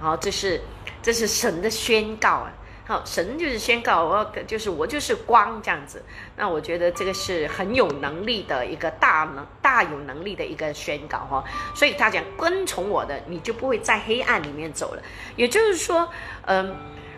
[0.00, 0.62] 好，这是
[1.02, 2.52] 这是神的宣告啊！
[2.88, 6.00] 好，神就是宣告，我就是我就是光这样子。
[6.36, 11.42] 那我觉得这个是很有能力的一个大能大有能力的一个宣告哈。
[11.74, 15.02] 所以他讲跟从我的，你就不会在黑暗里面走了。
[15.34, 16.08] 也就是说，
[16.44, 16.76] 嗯，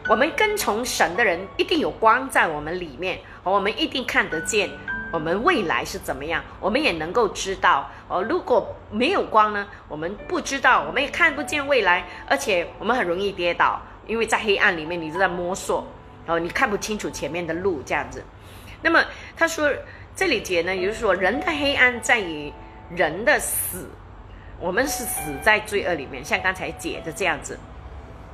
[0.09, 4.71] 我们跟从神的人，一定有光在我们里面，我们一定看得见。
[5.11, 6.43] 我们未来是怎么样？
[6.61, 8.23] 我们也能够知道哦。
[8.23, 9.67] 如果没有光呢？
[9.87, 15.87] 我们不知道，我们也看不见未来，而且我们很容易跌倒，因为在黑暗里面，你都在摸索，
[16.27, 18.25] 哦，你看不清楚前面的路这样子。
[18.83, 19.05] 那么
[19.37, 19.71] 他说，
[20.17, 22.53] 这里解呢，也就是说，人的黑暗在于
[22.91, 23.89] 人的死，
[24.59, 27.57] 我们是死在罪恶里面，像刚才解的这样子。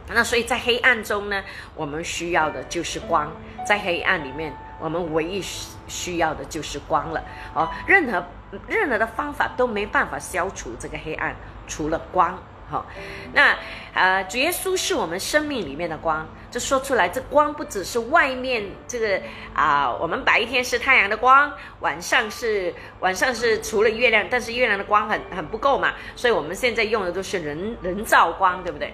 [0.09, 1.43] 那所以在黑暗中呢，
[1.75, 3.31] 我们需要的就是光，
[3.67, 4.55] 在黑暗里面。
[4.81, 5.41] 我们唯一
[5.87, 7.23] 需要的就是光了
[7.55, 8.23] 哦，任何
[8.67, 11.35] 任何的方法都没办法消除这个黑暗，
[11.67, 12.37] 除了光
[12.71, 12.85] 哈。
[13.33, 13.57] 那
[13.95, 19.21] 呃，主耶稣是我们生命里面的光，这说出来，这光不只是外面这个
[19.55, 28.93] 啊，我们白天是太阳的光，晚上是晚上是除了月亮，但是月亮的光很很不够嘛，所以我们现在用的都是人人造光，对不对？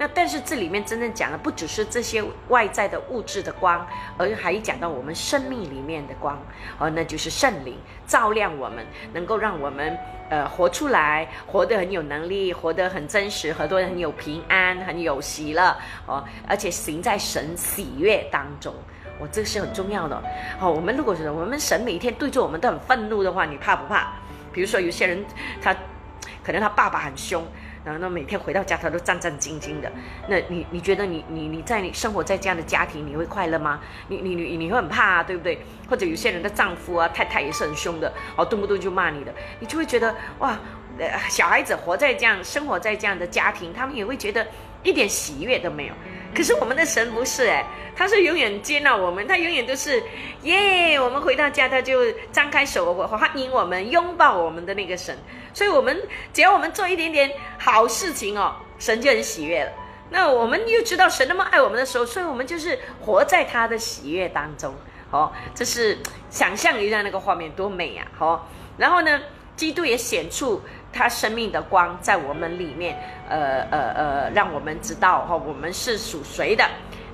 [0.00, 3.84] 那但是这里面真正讲的不只是这些外在的物质的光，
[4.16, 6.40] 而还讲到我们生命里面的光，
[6.78, 7.76] 哦，那就是圣灵
[8.06, 18.74] 照亮我们，能够让我们呃活出来，活得很有能力，活得很真实，很多人很有平安，很有喜乐，哦，而且行在神喜悦当中，
[19.18, 20.22] 我这个是很重要的。
[20.58, 24.12] 好，我们如果是我们神每一天对着我们都很愤怒的话，你怕不怕？
[24.52, 25.24] 比如说有些人
[25.60, 25.74] 他
[26.42, 27.44] 可能他爸爸很凶。
[27.84, 29.90] 然后，那每天回到家，他都战战兢兢的。
[30.28, 33.80] 那你，你觉得你，你，你在你生活在这样的家庭，你会快乐吗？
[34.08, 35.58] 你，你，你，你会很怕啊，对不对？
[35.88, 40.58] 或者有些人的丈夫啊、太太也是很凶的，哦，动不动就骂你的，你就会觉得哇，
[40.98, 44.46] 呃，小孩子活在这样，生活在这样的家庭，他们也会觉得
[44.82, 45.94] 一点喜悦都没有。
[46.34, 47.64] 可是我们的神不是哎，
[47.96, 50.02] 他是永远接纳我们，他永远都是
[50.42, 51.00] 耶。
[51.00, 55.16] 我们回到家，他就张开手欢迎我们，拥抱我们的那个神。
[55.58, 56.00] 所以，我们
[56.32, 59.72] 只要我们做一点点好事情哦，神就很喜悦了。
[60.08, 64.72] 那我们又知道神那么爱我们的时候，所以我们就是活在他的喜悦当中。
[65.10, 65.98] 哦，这是
[66.30, 68.06] 想象一下那个画面多美呀！
[68.20, 68.40] 哦，
[68.76, 69.20] 然后呢，
[69.56, 70.62] 基督也显出。
[70.90, 72.98] 他生命的光在我们里面，
[73.28, 76.64] 呃呃呃，让我们知道哈，我们是属谁的。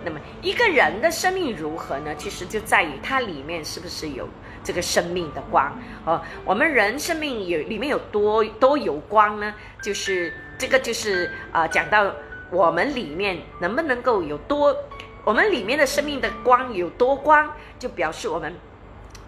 [0.04, 2.14] 那么一个人的生命如何呢？
[2.16, 4.28] 其实就在于他里面是不是有
[4.64, 6.20] 这个生命的光哦。
[6.44, 9.54] 我们人生命有里面有多多有光呢？
[9.80, 12.10] 就是这个就是啊，讲到
[12.50, 14.74] 我们里面能不能够有多，
[15.22, 17.48] 我们里面的生命的光有多光，
[17.78, 18.52] 就表示我们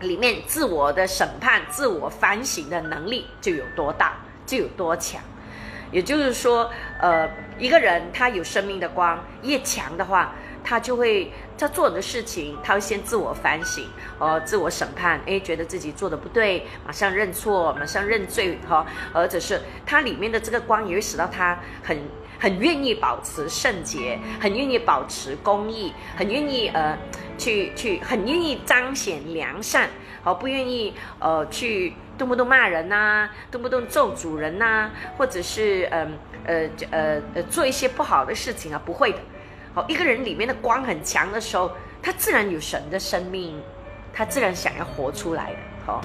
[0.00, 4.16] 里面自我的审判、自我反省的能力就有多大。
[4.46, 5.20] 就有多强，
[5.90, 6.70] 也就是说，
[7.00, 7.28] 呃，
[7.58, 10.32] 一个人他有生命的光越强的话，
[10.62, 13.86] 他就会他做的事情，他会先自我反省，
[14.18, 21.98] 哦，自我审判，哎，觉得自己做的不对，马上认错，马上认罪，哈，或者是他里面的这个光也会使到他很
[22.38, 26.96] 很愿意保持圣洁，很愿意保持公义，很愿意呃
[27.38, 29.88] 去去很愿意彰显良善，
[30.24, 31.94] 哦，不愿意呃去。
[32.18, 34.88] 动不动骂人呐，动不动咒主人呐，
[35.18, 39.18] 或者是嗯呃呃呃做一些不好的事情啊，不会的。
[39.76, 41.70] 好，一个人里面的光很强的时候，
[42.02, 43.60] 他自然有神的生命，
[44.10, 45.58] 他自然想要活出来的。
[45.84, 46.00] 好，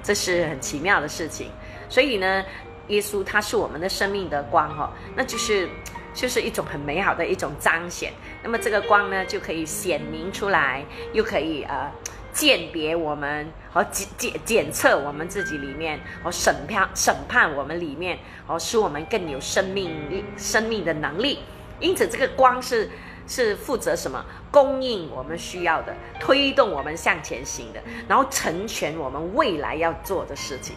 [0.00, 1.50] 这是很奇妙的事情。
[1.88, 2.44] 所以呢，
[2.86, 5.68] 耶稣他是我们的生命的光哈，那就是
[6.14, 8.12] 就是一种很美好的一种彰显。
[8.44, 11.90] 那么这个光呢，就可以显明出来，又可以呃。
[12.32, 21.38] 鉴别我们和检检检测我们自己里面和审判审判我们里面，哦，使我们更有生命力生命的能力。
[21.80, 22.90] 因此，这个光是
[23.26, 24.24] 是负责什么？
[24.50, 30.74] 供应我们需要的，推动我们向前行的，然后成全我们未来要做的事情。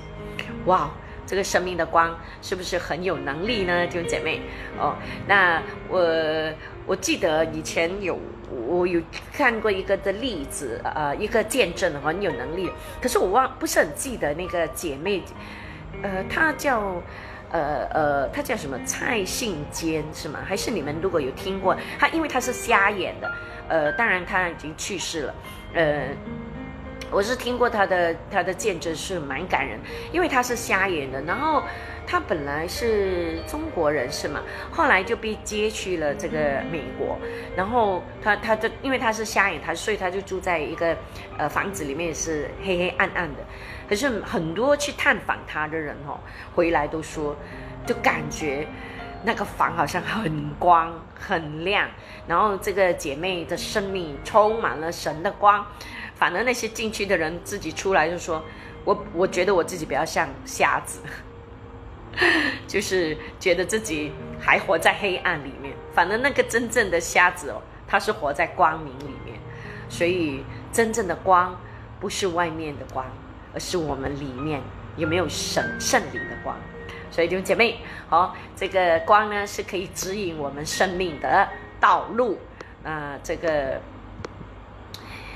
[0.66, 0.90] 哇，
[1.26, 3.86] 这个生命的光是不是很有能力呢？
[3.88, 4.42] 弟兄姐妹，
[4.78, 4.96] 哦，
[5.28, 6.00] 那我
[6.86, 8.18] 我记得以前有
[8.68, 12.72] 我有看过一个的例子，呃，一个见证很有能力，
[13.02, 15.24] 可是我忘不是很记得那个姐妹，
[16.02, 16.96] 呃，她叫。
[17.52, 18.78] 呃呃，他叫什么？
[18.86, 20.40] 蔡信坚是吗？
[20.46, 22.08] 还是你们如果有听过他？
[22.10, 23.32] 因为他是瞎眼的，
[23.68, 25.36] 呃，当然他已经去世了。
[25.74, 26.08] 呃，
[27.12, 29.80] 我是听过他的他的见证是蛮感人，
[30.12, 31.64] 因为他是瞎眼的，然后
[32.06, 34.42] 他本来是中国人是吗？
[34.72, 37.18] 后来就被接去了这个美国，
[37.56, 40.96] 然后他他的因为他是瞎眼，他所以他就住在一个
[41.38, 43.40] 呃房子里面是黑黑暗暗的。
[43.90, 46.20] 可是很多去探访他的人哦，
[46.54, 47.36] 回来都说，
[47.88, 48.68] 就感觉
[49.24, 51.90] 那个房好像很光很亮，
[52.28, 55.66] 然后这个姐妹的生命充满了神的光。
[56.16, 58.44] 反而那些进去的人自己出来就说，
[58.86, 61.00] 我我觉得我自己比较像瞎子，
[62.68, 65.74] 就是觉得自己还活在黑暗里面。
[65.94, 69.40] 反正那个真正的瞎子哦，他是活在光明里面。
[69.90, 71.60] 所以真正的光
[72.00, 73.04] 不是外面的光。
[73.54, 74.62] 而是我们里面
[74.98, 76.56] 有没有神圣灵的光？
[77.12, 81.48] 所以弟兄姐妹，好，这个光呢是可以指引我们生命的
[81.80, 82.38] 道路。
[82.84, 83.82] 那这个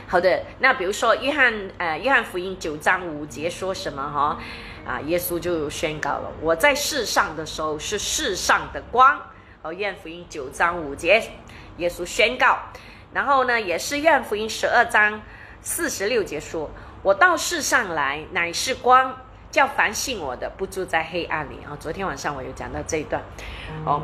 [0.07, 4.39] 好的，那比如说约翰呃约翰福音九章五节说什么哈？
[4.85, 9.19] 啊，耶稣就宣告了：我在世上的时候是世上的光。
[9.63, 11.23] 哦，约翰福音九章五节，
[11.77, 12.59] 耶稣宣告。
[13.13, 15.19] 然后呢，也是约翰福音十二章
[15.61, 16.69] 四十六节说。
[17.03, 19.13] 我到世上来，乃是光，
[19.51, 21.75] 叫凡信我的不住在黑暗里啊！
[21.77, 23.21] 昨天晚上我有讲到这一段，
[23.85, 24.01] 哦，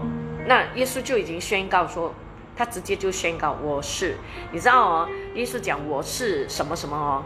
[0.48, 2.14] 那耶稣就已经宣告说，
[2.58, 4.18] 他直接就宣告我是，
[4.52, 7.24] 你知道哦，耶稣讲我是什么什么哦。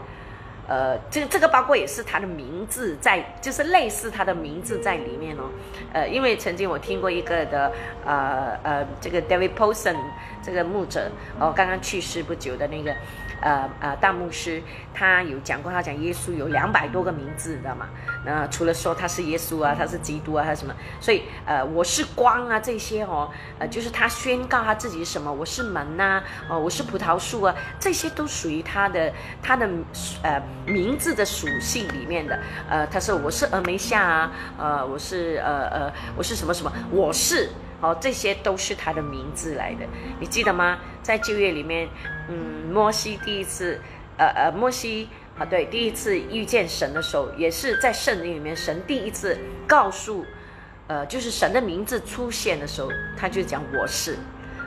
[0.66, 5.42] 呃，这个这个包括也是他的名字在，就是类似他的名字在里面哦。
[5.92, 7.70] 呃，因为曾经我听过一个的，
[8.06, 9.96] 呃呃，这个 David Paulson
[10.42, 12.94] 这个牧者哦，刚刚去世不久的那个，
[13.44, 14.60] 呃呃大牧师，
[14.92, 17.86] 他有讲过，他讲耶稣有两百多个名字，知道吗？
[18.24, 20.74] 那除了说他是耶稣啊，他是基督啊，还是什么？
[21.00, 25.30] 所以呃，我是光啊，这些哦，呃，就是他宣告他自己什么？
[25.32, 29.68] 我是门呐，哦，我是葡萄树啊，这些都属于他的他的
[30.22, 30.42] 呃。
[30.66, 32.38] 名字的属性里面的，
[32.70, 37.50] 呃，他说我是峨眉下啊，呃，我是呃呃，我是什么什么，我是，
[37.84, 39.86] 哦，这些都是他的名字来的，
[40.18, 40.78] 你记得吗？
[41.02, 41.86] 在旧约里面，
[42.30, 43.78] 嗯，摩西第一次，
[44.16, 50.24] 呃呃，摩西啊，对，第一次遇见神的时候，也是在圣经里面，神第一次告诉，
[50.86, 54.16] 呃，就是神的名字出现的时候，他就讲我是。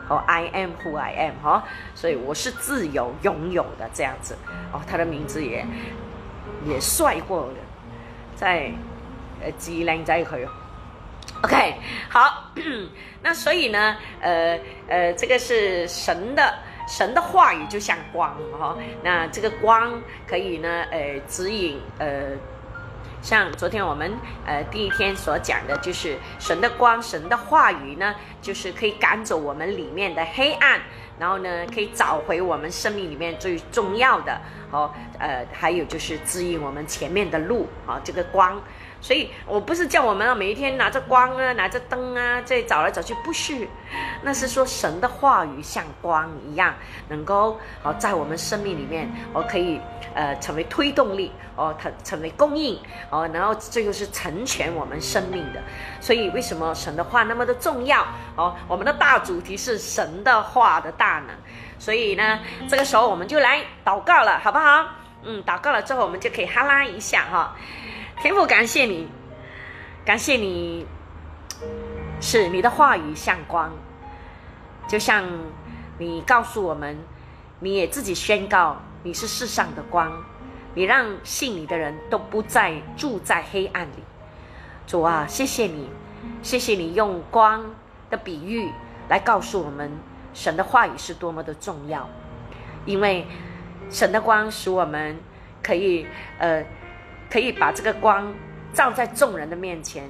[0.09, 1.63] 哦，I am who I am，哈，
[1.95, 4.37] 所以我是自由拥有的这样子。
[4.71, 5.65] 哦，他的名字也
[6.65, 7.53] 也帅过了，
[8.35, 8.71] 在
[9.43, 10.47] 呃，机灵在去。
[11.43, 11.75] OK，
[12.09, 12.51] 好，
[13.21, 16.55] 那所以呢，呃呃，这个是神的
[16.87, 22.07] 神的话语就像光哈，那这个光可以呢，呃，指引呃。
[23.19, 24.13] 像昨天我们
[24.45, 30.79] 呃第一天所讲的，就是神的光，神的话语呢，就是可以赶走我们里面的黑暗，
[31.19, 34.39] 然后呢，可以找回我们生命里面最重要的，
[34.71, 38.61] 哦，呃，还有就是指引我们前面的路啊，这个光。
[38.99, 43.67] 所以我不是叫我们啊，每一天拿着光啊，拿着灯啊，在找来找去，不是，
[44.23, 46.73] 那是说神的话语像光一样，
[47.07, 49.79] 能够哦在我们生命里面，哦可以
[50.13, 52.79] 呃成为推动力，哦它成为供应，
[53.09, 55.61] 哦然后这就是成全我们生命的。
[56.01, 58.05] 所以为什么神的话那么的重要？
[58.35, 61.35] 哦，我们的大主题是神的话的大能。
[61.79, 64.85] 所以呢，这个时候我们就来祷告了，好不好？
[65.23, 67.55] 嗯，祷告了之后，我们就可以哈拉一下哈。
[68.19, 69.07] 天父，感谢你，
[70.03, 70.87] 感谢你，
[72.19, 73.71] 是你的话语像光，
[74.87, 75.23] 就像
[75.99, 76.97] 你告诉我们，
[77.59, 80.11] 你也自己宣告你是世上的光，
[80.73, 84.03] 你让信你的人都不再住在黑暗里。
[84.87, 85.87] 主啊，谢谢你，
[86.41, 87.63] 谢谢你用光
[88.09, 88.71] 的比喻
[89.09, 89.91] 来告诉我们，
[90.33, 92.09] 神的话语是多么的重要，
[92.83, 93.27] 因为
[93.91, 95.19] 神的光使我们
[95.61, 96.07] 可以
[96.39, 96.65] 呃。
[97.29, 98.33] 可以把这个光
[98.73, 100.09] 照在众人的面前，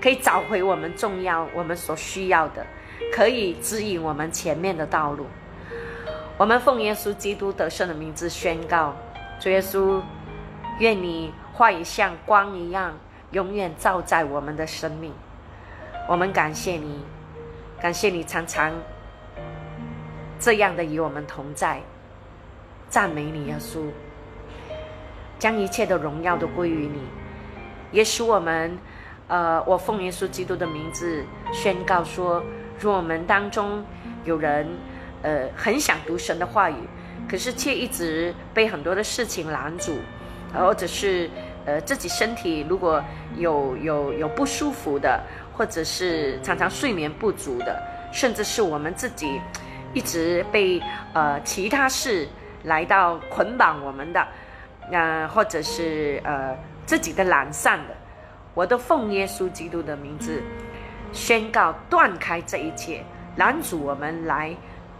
[0.00, 2.64] 可以找回我们重要、我们所需要的，
[3.12, 5.26] 可以指引我们前面的道路。
[6.38, 8.94] 我们奉耶稣基督得胜的名字宣告：
[9.38, 10.00] 主耶稣，
[10.78, 12.92] 愿你话语像光一样，
[13.30, 15.12] 永远照在我们的生命。
[16.08, 17.04] 我们感谢你，
[17.80, 18.72] 感谢你常常
[20.40, 21.80] 这样的与我们同在，
[22.88, 23.84] 赞美你，耶稣，
[25.42, 27.00] 将一切的荣耀都归于你，
[27.90, 28.78] 也使我们，
[29.26, 32.40] 呃，我奉耶稣基督的名字宣告说，
[32.78, 33.84] 若我们当中
[34.24, 34.68] 有人，
[35.22, 36.76] 呃，很想读神的话语。
[37.28, 39.96] 可是却一直被很多的事情拦住，
[40.54, 41.28] 或者是
[41.66, 43.02] 呃自己身体如果
[43.36, 45.20] 有有有不舒服的，
[45.52, 47.82] 或者是常常睡眠不足的，
[48.12, 49.40] 甚至是我们自己
[49.92, 50.80] 一直被
[51.14, 52.28] 呃其他事
[52.62, 54.24] 来到捆绑我们的，
[54.90, 57.94] 那或者是呃自己的懒散的，
[58.54, 60.42] 我都奉耶稣基督的名字
[61.12, 63.04] 宣告断开这一切
[63.36, 64.54] 拦阻我们来。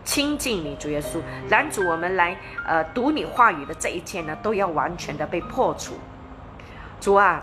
[0.05, 5.95] 亲近你，主耶稣，拦阻我们来呃读你话语的这一切呢，都要完全的被破除。
[7.01, 7.41] 主啊，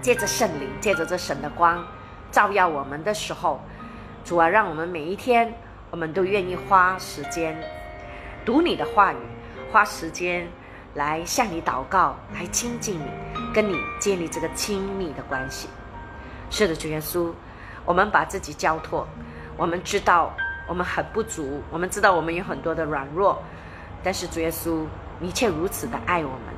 [0.00, 1.86] 借着圣灵，借着这神的光
[2.32, 3.60] 照耀我们的时候，
[4.24, 5.54] 主啊，让我们每一天，
[5.92, 7.56] 我们都愿意花时间
[8.44, 9.16] 读你的话语，
[9.70, 10.48] 花时间
[10.94, 13.06] 来向你祷告，来亲近你，
[13.54, 15.68] 跟你建立这个亲密的关系。
[16.50, 17.32] 是的，主耶稣，
[17.84, 19.06] 我们把自己交托，
[19.56, 20.32] 我们知道。
[20.68, 23.42] 我们很不足，我们知道我们有很多的软弱，
[24.00, 24.86] 但是主耶稣，
[25.18, 26.54] 你却如此的爱我们，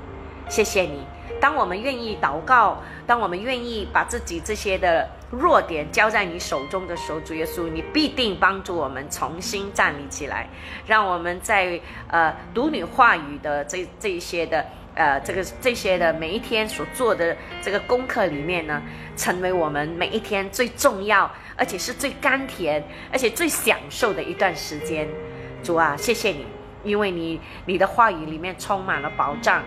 [0.47, 1.07] 谢谢你。
[1.41, 10.49] 当我们愿意祷告，当我们愿意把自己这些的弱点交在你手中的时候，主耶稣，你必定帮助我们重新站立起来，
[10.87, 14.65] 让我们在呃读你话语的这这些的
[14.95, 18.83] 呃这个这些的每一天所做的这个功课里面呢，
[19.17, 21.31] 成为我们每一天最重要。
[21.57, 22.83] 而且是最甘甜，
[23.13, 25.07] 而且最享受的一段时间，
[25.63, 26.45] 主啊，谢谢你，
[26.83, 29.63] 因为你你的话语里面充满了保障，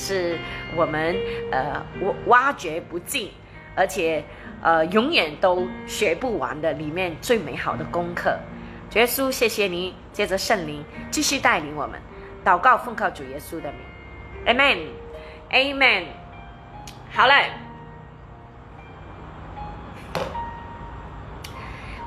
[0.00, 0.38] 是
[0.74, 1.14] 我们
[1.52, 3.30] 呃挖挖掘不尽，
[3.76, 4.24] 而且
[4.62, 8.38] 呃永远都学不完的里面最美好的功课。
[8.90, 12.00] 主耶稣，谢谢你，借着圣灵继续带领我们，
[12.42, 16.06] 祷告奉靠主耶稣的名，Amen，Amen，
[17.12, 17.50] 好嘞。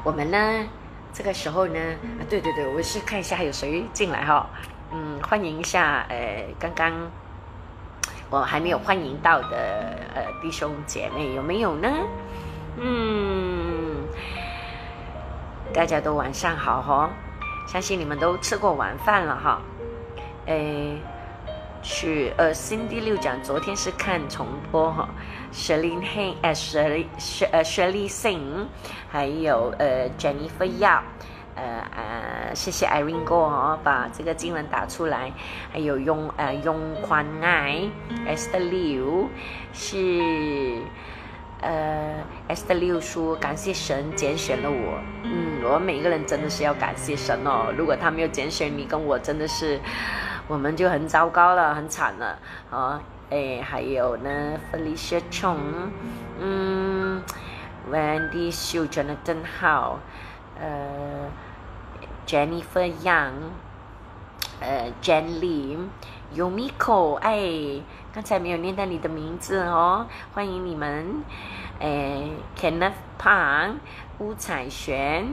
[0.03, 0.67] 我们呢，
[1.13, 1.79] 这个时候呢，
[2.19, 4.49] 啊，对对对，我是看一下还有谁进来哈，
[4.91, 6.91] 嗯，欢迎一下，呃，刚刚
[8.29, 11.89] 我还没有欢迎到的呃弟兄姐妹有没有呢？
[12.77, 14.03] 嗯，
[15.73, 17.09] 大家都晚上好哈，
[17.67, 19.61] 相信你们都吃过晚饭了哈，
[20.47, 20.97] 诶。
[21.85, 25.09] 去呃，Cindy 六讲，昨天是看重播哈
[25.51, 27.07] ，Shirley He，呃，Shirley，
[27.51, 28.67] 呃，Shirley Sing，
[29.11, 31.01] 还有呃，Jennifer Yap，
[31.55, 31.63] 呃
[31.95, 35.31] 呃，谢谢 Irene 哥哦，把这个经文打出来，
[35.71, 37.89] 还有用呃用宽爱。
[38.25, 39.29] S W
[39.73, 40.81] 是
[41.61, 42.15] 呃
[42.49, 49.79] ，Esther Liu 说感谢神拣选了我，嗯，我们每一个人真的是要感谢神哦，如果他没有拣选你跟我，真的是。
[50.45, 52.37] 我们就很糟糕了，很惨了，
[52.69, 55.55] 啊，哎，还有呢，Felicia Chong，
[56.37, 57.23] 嗯
[57.89, 59.99] ，Wendy Xu 真的真好，
[60.59, 61.29] 呃
[62.25, 63.33] ，Jennifer Young，
[64.59, 67.81] 呃，Jen Lim，Yumiko，哎，
[68.13, 71.23] 刚才没有念到你的名字哦，欢迎你们，
[71.79, 73.75] 哎，Kenneth Pang。
[74.19, 75.25] 吴彩璇，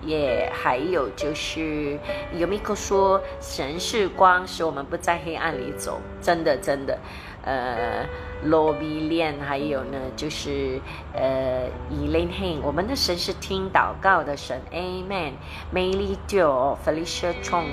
[0.00, 1.98] 也还有就是
[2.32, 6.98] 有米克说神是光，使我们不在黑暗里走，真的真的，
[7.44, 8.06] 呃，
[8.44, 10.80] 罗比莲，还有呢就是
[11.12, 15.32] 呃，Elaine h 我们的神是听祷告的神，Amen。
[15.74, 17.66] Mayly Jo，Felicia Chong，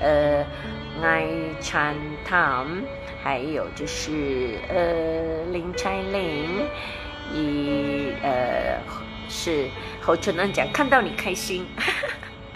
[0.00, 0.44] 呃
[1.02, 1.94] ，Nai Chan
[2.28, 2.82] Tam，
[3.22, 6.66] 还有就是呃，林彩玲，
[7.32, 8.78] 以呃。
[9.32, 9.68] 是
[10.02, 11.64] 侯春安讲，看到你开心，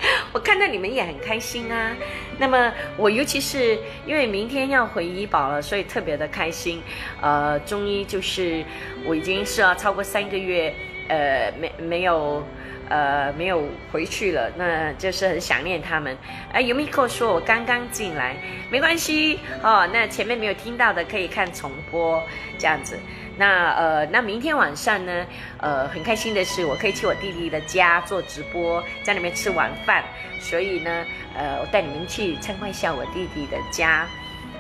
[0.33, 1.93] 我看到你们也很开心啊。
[2.39, 6.83] 那么我尤其是因为明天要回医保了，所以特别的开心。
[7.21, 8.65] 呃，中医就是
[9.05, 10.75] 我已经是要超过三个月，
[11.09, 12.43] 呃，没没有。
[12.87, 16.15] 呃，没有回去了，那就是很想念他们。
[16.53, 18.37] 哎，有没有说我刚刚进来？
[18.71, 22.23] 没关系哦，那前面没有听到的可以看重播，
[22.59, 22.99] 这样子。
[23.37, 25.27] 那呃，那明天晚上呢？
[25.59, 30.05] 呃，很开心的是，我可以去我弟弟的家做直播，在那边吃晚饭。
[30.41, 31.05] 所以呢，
[31.37, 34.07] 呃，我带你们去参观一下我弟弟的家。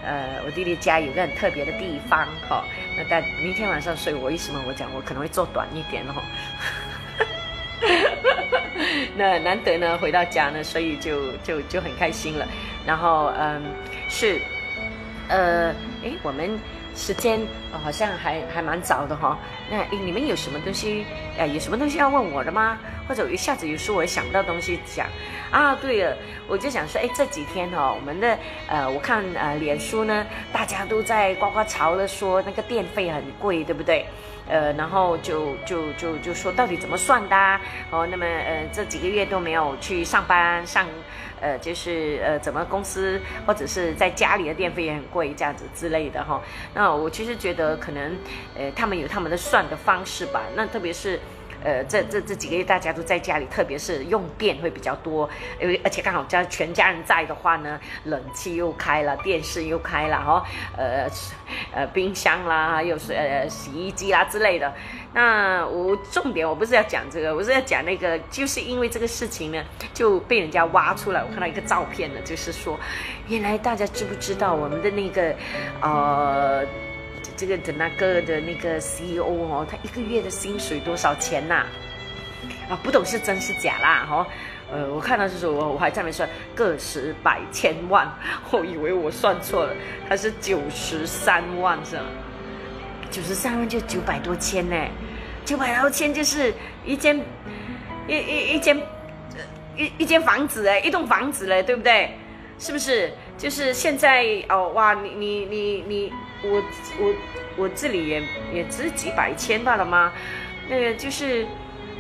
[0.04, 2.64] 呃，我弟弟家有个很特别的地方，哈。
[2.96, 6.22] 那但明天晚上，所以我为什么我讲我可能会做短一点哦。
[9.16, 12.46] 那难得呢，回到家呢，所以就就就很开心了。
[12.86, 13.62] 然后，嗯，
[14.08, 14.40] 是
[15.28, 15.70] 呃，
[16.02, 16.58] 哎，我们
[16.94, 17.40] 时间
[17.82, 19.38] 好像还还蛮早的哈。
[19.70, 21.04] 那哎，你们有什么东西？
[21.36, 22.78] 呃，有什么东西要问我的吗？
[23.08, 25.06] 或者一下子有时我想到东西讲
[25.50, 25.74] 啊。
[25.74, 26.16] 对了，
[26.46, 28.38] 我就想说，哎，这几天哈，我们的
[28.68, 34.06] 呃，我看呃，脸书呢，大家都在呱呱吵了，说那个电费很贵，对不对？
[34.46, 37.60] 呃，然后就就就就说到底怎么算的啊？
[37.90, 40.86] 哦，那么呃，这几个月都没有去上班上。
[41.40, 46.40] 呃，就是呃，怎么公司或者是在家里的电费也很贵，这样子之类的哈。
[46.74, 48.16] 那我其实觉得可能，
[48.56, 50.42] 呃，他们有他们的算的方式吧。
[50.54, 51.18] 那特别是。
[51.64, 60.44] 呃，这这这几个月大家都在家里，特别是用电会比较多，因为而且刚好家全家人在的话呢，冷气又开了，电视又开了哈，
[60.76, 61.08] 呃
[61.72, 64.72] 呃冰箱啦，又是呃洗衣机啦之类的。
[65.14, 72.78] 那我重点我不是要讲这个，我是要讲那个，就是因为这个事情呢，就被人家挖出来，我看到一个照片呢，就是说，
[73.28, 75.34] 原来大家知不知道我们的那个，
[75.80, 76.62] 呃。
[77.36, 81.66] 这个的那个的那个 CEO 哦，他一个月的薪水多少钱呐？
[82.68, 84.26] 啊，不懂是真是假啦，哈，
[84.72, 88.10] 呃，我看到是说，我我还在没算个十百千万，
[88.50, 89.74] 我以为我算错了，
[90.08, 92.02] 他是九十三万是吧？
[93.10, 94.76] 九十三万就九百多千呢，
[95.44, 96.52] 九百多千就是
[96.84, 97.18] 一间
[98.08, 98.80] 一一一间
[99.76, 102.10] 一一间房子哎，一栋房子嘞，对不对？
[102.58, 103.12] 是不是？
[103.38, 106.12] 就是现在哦，哇，你你你你。
[106.46, 106.62] 我
[107.00, 107.14] 我
[107.56, 108.22] 我这里也
[108.52, 110.12] 也值几百千罢了吗？
[110.68, 111.46] 那个就是，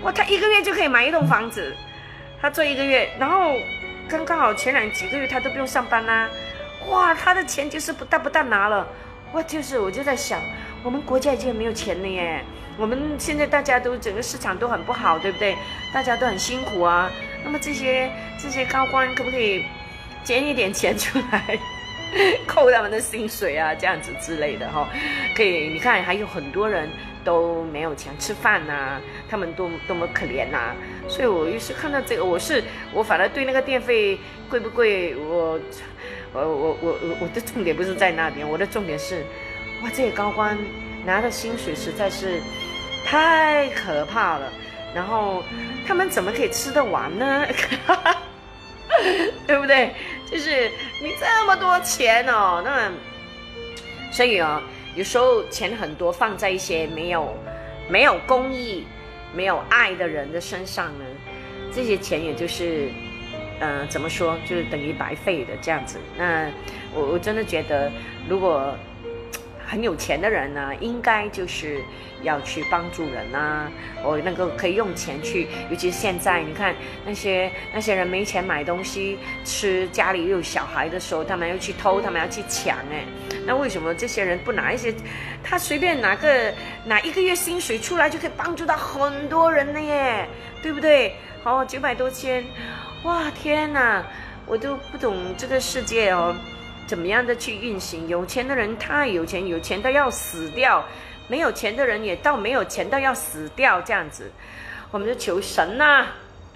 [0.02, 1.74] 哇，他一个月就可以买一栋房子，
[2.42, 3.54] 他做一个月，然后
[4.06, 6.28] 刚刚好前两几个月他都不用上班啦，
[6.90, 8.86] 哇，他的钱就是不但不但拿了，
[9.32, 10.38] 哇，就是我就在想，
[10.82, 12.44] 我们国家已经没有钱了耶，
[12.76, 15.56] 我们现在大家都整个市场都很不好，对不对？
[15.90, 17.10] 大家都很辛苦啊，
[17.42, 19.64] 那么这些这些高官可不可以
[20.26, 21.58] 捐一点钱出来？
[22.46, 24.88] 扣他们的薪水啊，这样子之类的哈，
[25.36, 26.88] 可以，你看还有很多人
[27.24, 30.74] 都没有钱吃饭呐，他们多多么可怜呐，
[31.08, 32.62] 所以我于是看到这个，我是
[32.92, 34.16] 我反而对那个电费
[34.48, 35.58] 贵不贵，我
[36.32, 39.24] 我我我我的重点不是在那边，我的重点是，
[39.82, 40.56] 哇，这些高官
[41.04, 42.40] 拿的薪水实在是
[43.04, 44.52] 太可怕了，
[44.94, 45.42] 然后
[45.84, 47.44] 他们怎么可以吃得完呢？
[49.46, 49.92] 对不对？
[50.30, 50.70] 就是
[51.02, 52.90] 你这么多钱哦，那
[54.10, 54.60] 所以哦，
[54.94, 57.36] 有时候钱很多放在一些没有
[57.88, 58.86] 没有公益、
[59.34, 61.04] 没有爱的人的身上呢，
[61.72, 62.88] 这些钱也就是，
[63.60, 65.98] 嗯，怎么说，就是等于白费的这样子。
[66.16, 66.50] 那
[66.94, 67.90] 我我真的觉得，
[68.28, 68.74] 如果。
[69.66, 71.80] 很有钱的人呢，应该就是
[72.22, 73.70] 要去帮助人呐。
[74.02, 83.04] 我那个可以用钱去，尤其是现在，你看那些那些人没钱买东西吃，家里又有小孩的时候，他们要去偷，他们要去抢，哎，
[83.46, 84.94] 那为什么这些人不拿一些？
[85.42, 86.52] 他随便拿个
[86.84, 90.26] 拿一个月薪水出来，就可以帮助到很多人了耶，
[90.62, 91.14] 对不对？
[91.42, 92.42] 哦，九百多千，
[93.02, 94.02] 哇，天哪，
[94.46, 96.34] 我都不懂这个世界哦。
[96.86, 98.06] 怎么样的去运行？
[98.08, 100.82] 有钱的人太有钱，有钱到要死掉；
[101.28, 104.30] 没有钱的人也到没有钱到要死掉，这样子，
[104.90, 106.08] 我们就求神呐，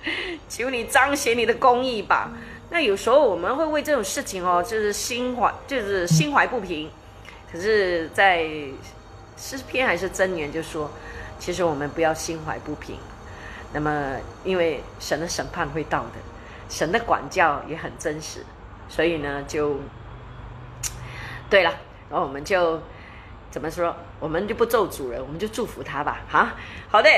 [0.49, 2.31] 求你彰显你的公义吧。
[2.71, 6.91] 那有时候我们会为这种事情哦，就是心怀就是心怀不平。
[7.51, 8.47] 可是，在
[9.39, 10.91] 诗篇还是真言就说，
[11.39, 12.97] 其实我们不要心怀不平。
[13.73, 16.21] 那么，因为神的审判会到的，
[16.69, 18.45] 神的管教也很真实，
[18.91, 19.81] 所以呢，就。
[21.51, 21.73] 对了，
[22.11, 22.81] 然后我们就
[23.51, 23.95] 怎么说？
[24.21, 26.21] 我们就不咒主人，我们就祝福他吧。
[26.29, 26.53] 哈，
[26.89, 27.09] 好的，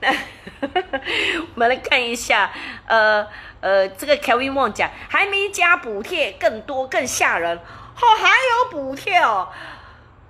[0.00, 0.08] 那
[0.60, 2.50] 我们来看一下，
[2.86, 3.26] 呃
[3.60, 7.56] 呃，这个 Kevin Wong 讲还没加补贴，更多更吓人。
[7.56, 9.48] 哦，还有补贴哦，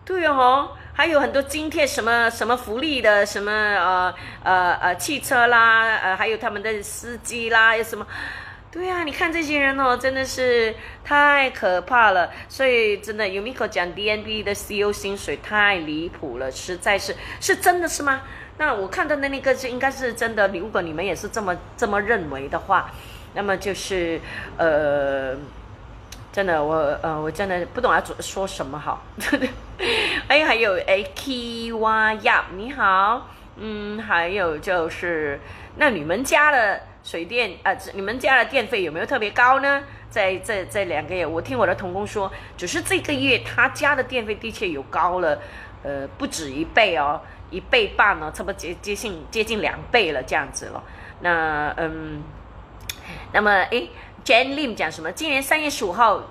[0.05, 8.07] 对哦，还有很多津贴，什么什么福利的，什么呃呃呃汽车啦，呃还有他们的司机啦，有什么？
[8.79, 10.73] 对呀，你看这些人哦，真的是
[11.03, 12.31] 太可怕了。
[12.49, 18.21] 所以真的，Umiko 讲 DNB 的 CEO 薪水太离谱了，实在是是真的是吗？
[18.59, 20.47] 那我看到的那个是应该是真的。
[20.47, 22.93] 如果你们也是这么这么认为的话，
[23.35, 24.21] 那么就是
[24.57, 25.35] 呃，
[26.31, 29.05] 真的我呃我真的不懂要说什么好。
[30.29, 35.41] 哎，还有 AKY 呀，你好，嗯，还有就是
[35.79, 36.83] 那你们家的。
[37.09, 39.83] 水电啊，你们家的电费有没有特别高呢？
[40.11, 45.41] 在这这两个月，我听我的同工说，只是这个月他家的电费的确有高了，
[45.83, 47.19] 呃，不止一倍哦，
[47.51, 50.85] 一倍半呢，差不多接接近接近两倍了这样子了。
[51.21, 52.23] 那嗯，
[53.33, 53.89] 那么诶
[54.23, 55.11] j a n Lim 讲什么？
[55.11, 56.23] 今年三月十五号，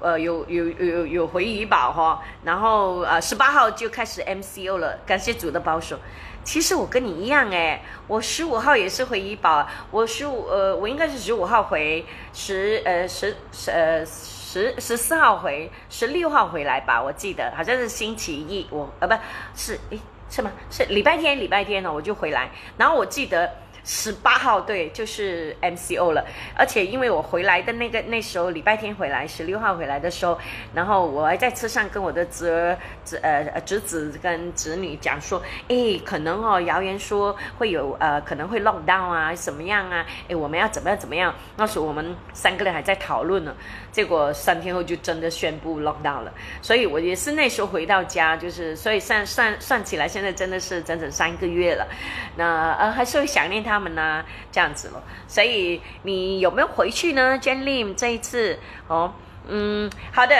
[0.00, 6.00] 呃，有有有有回怡保哈，然后呃，十八号就开始 MCO 了，感谢主的保守。
[6.46, 19.14] 其实我跟你一样哎，我十五号也是回医保，我十五呃，我应该是十五号回，十呃十十呃十十四号回，十六号回来吧，我记得好像是星期一，我呃不
[19.56, 19.98] 是诶
[20.30, 20.52] 是吗？
[20.70, 23.65] 是礼拜天礼拜天呢我就回来，然后我记得。
[23.88, 26.26] 十八号对，就是 MCO 了，
[26.56, 30.36] 而且因为我回来的那个那时候礼拜天回来，十六号回来的时候，
[30.74, 40.04] 然后我还在车上跟我的侄儿、侄呃侄子跟侄女讲说，哎，可能哦，谣言说会有呃可能会 lock down 啊，什么样啊？
[40.28, 41.32] 哎，我们要怎么样怎么样？
[41.56, 43.54] 那时候我们三个人还在讨论呢，
[43.92, 51.86] 结果三天后就真的宣布 lock down 了，所以我也是那时候回到家，就是所以算算算起来，现在真的是整整三个月了，
[52.34, 53.75] 那呃还是会想念他。
[53.76, 55.02] 他们呢，这样子咯。
[55.28, 58.58] 所以你有没有回去呢 j e n l i 这一次
[58.88, 59.12] 哦，
[59.48, 60.34] 嗯，好的。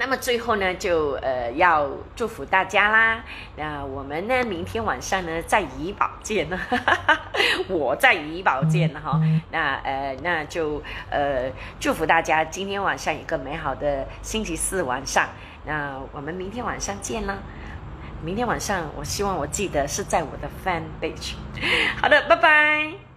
[0.00, 3.24] 那么最后呢，就呃要祝福大家啦。
[3.56, 6.56] 那我们呢，明天晚上呢，在怡宝见呢，
[7.66, 9.20] 我在怡宝见哈。
[9.50, 10.80] 那呃，那就
[11.10, 15.26] 呃祝福大家今天晚上一个美好的星期四晚上。
[15.64, 17.36] 那我们明天晚上见啦。
[18.24, 21.34] 明天晚上，我希望我记得是在我的 fan page。
[22.00, 23.07] 好的，拜拜。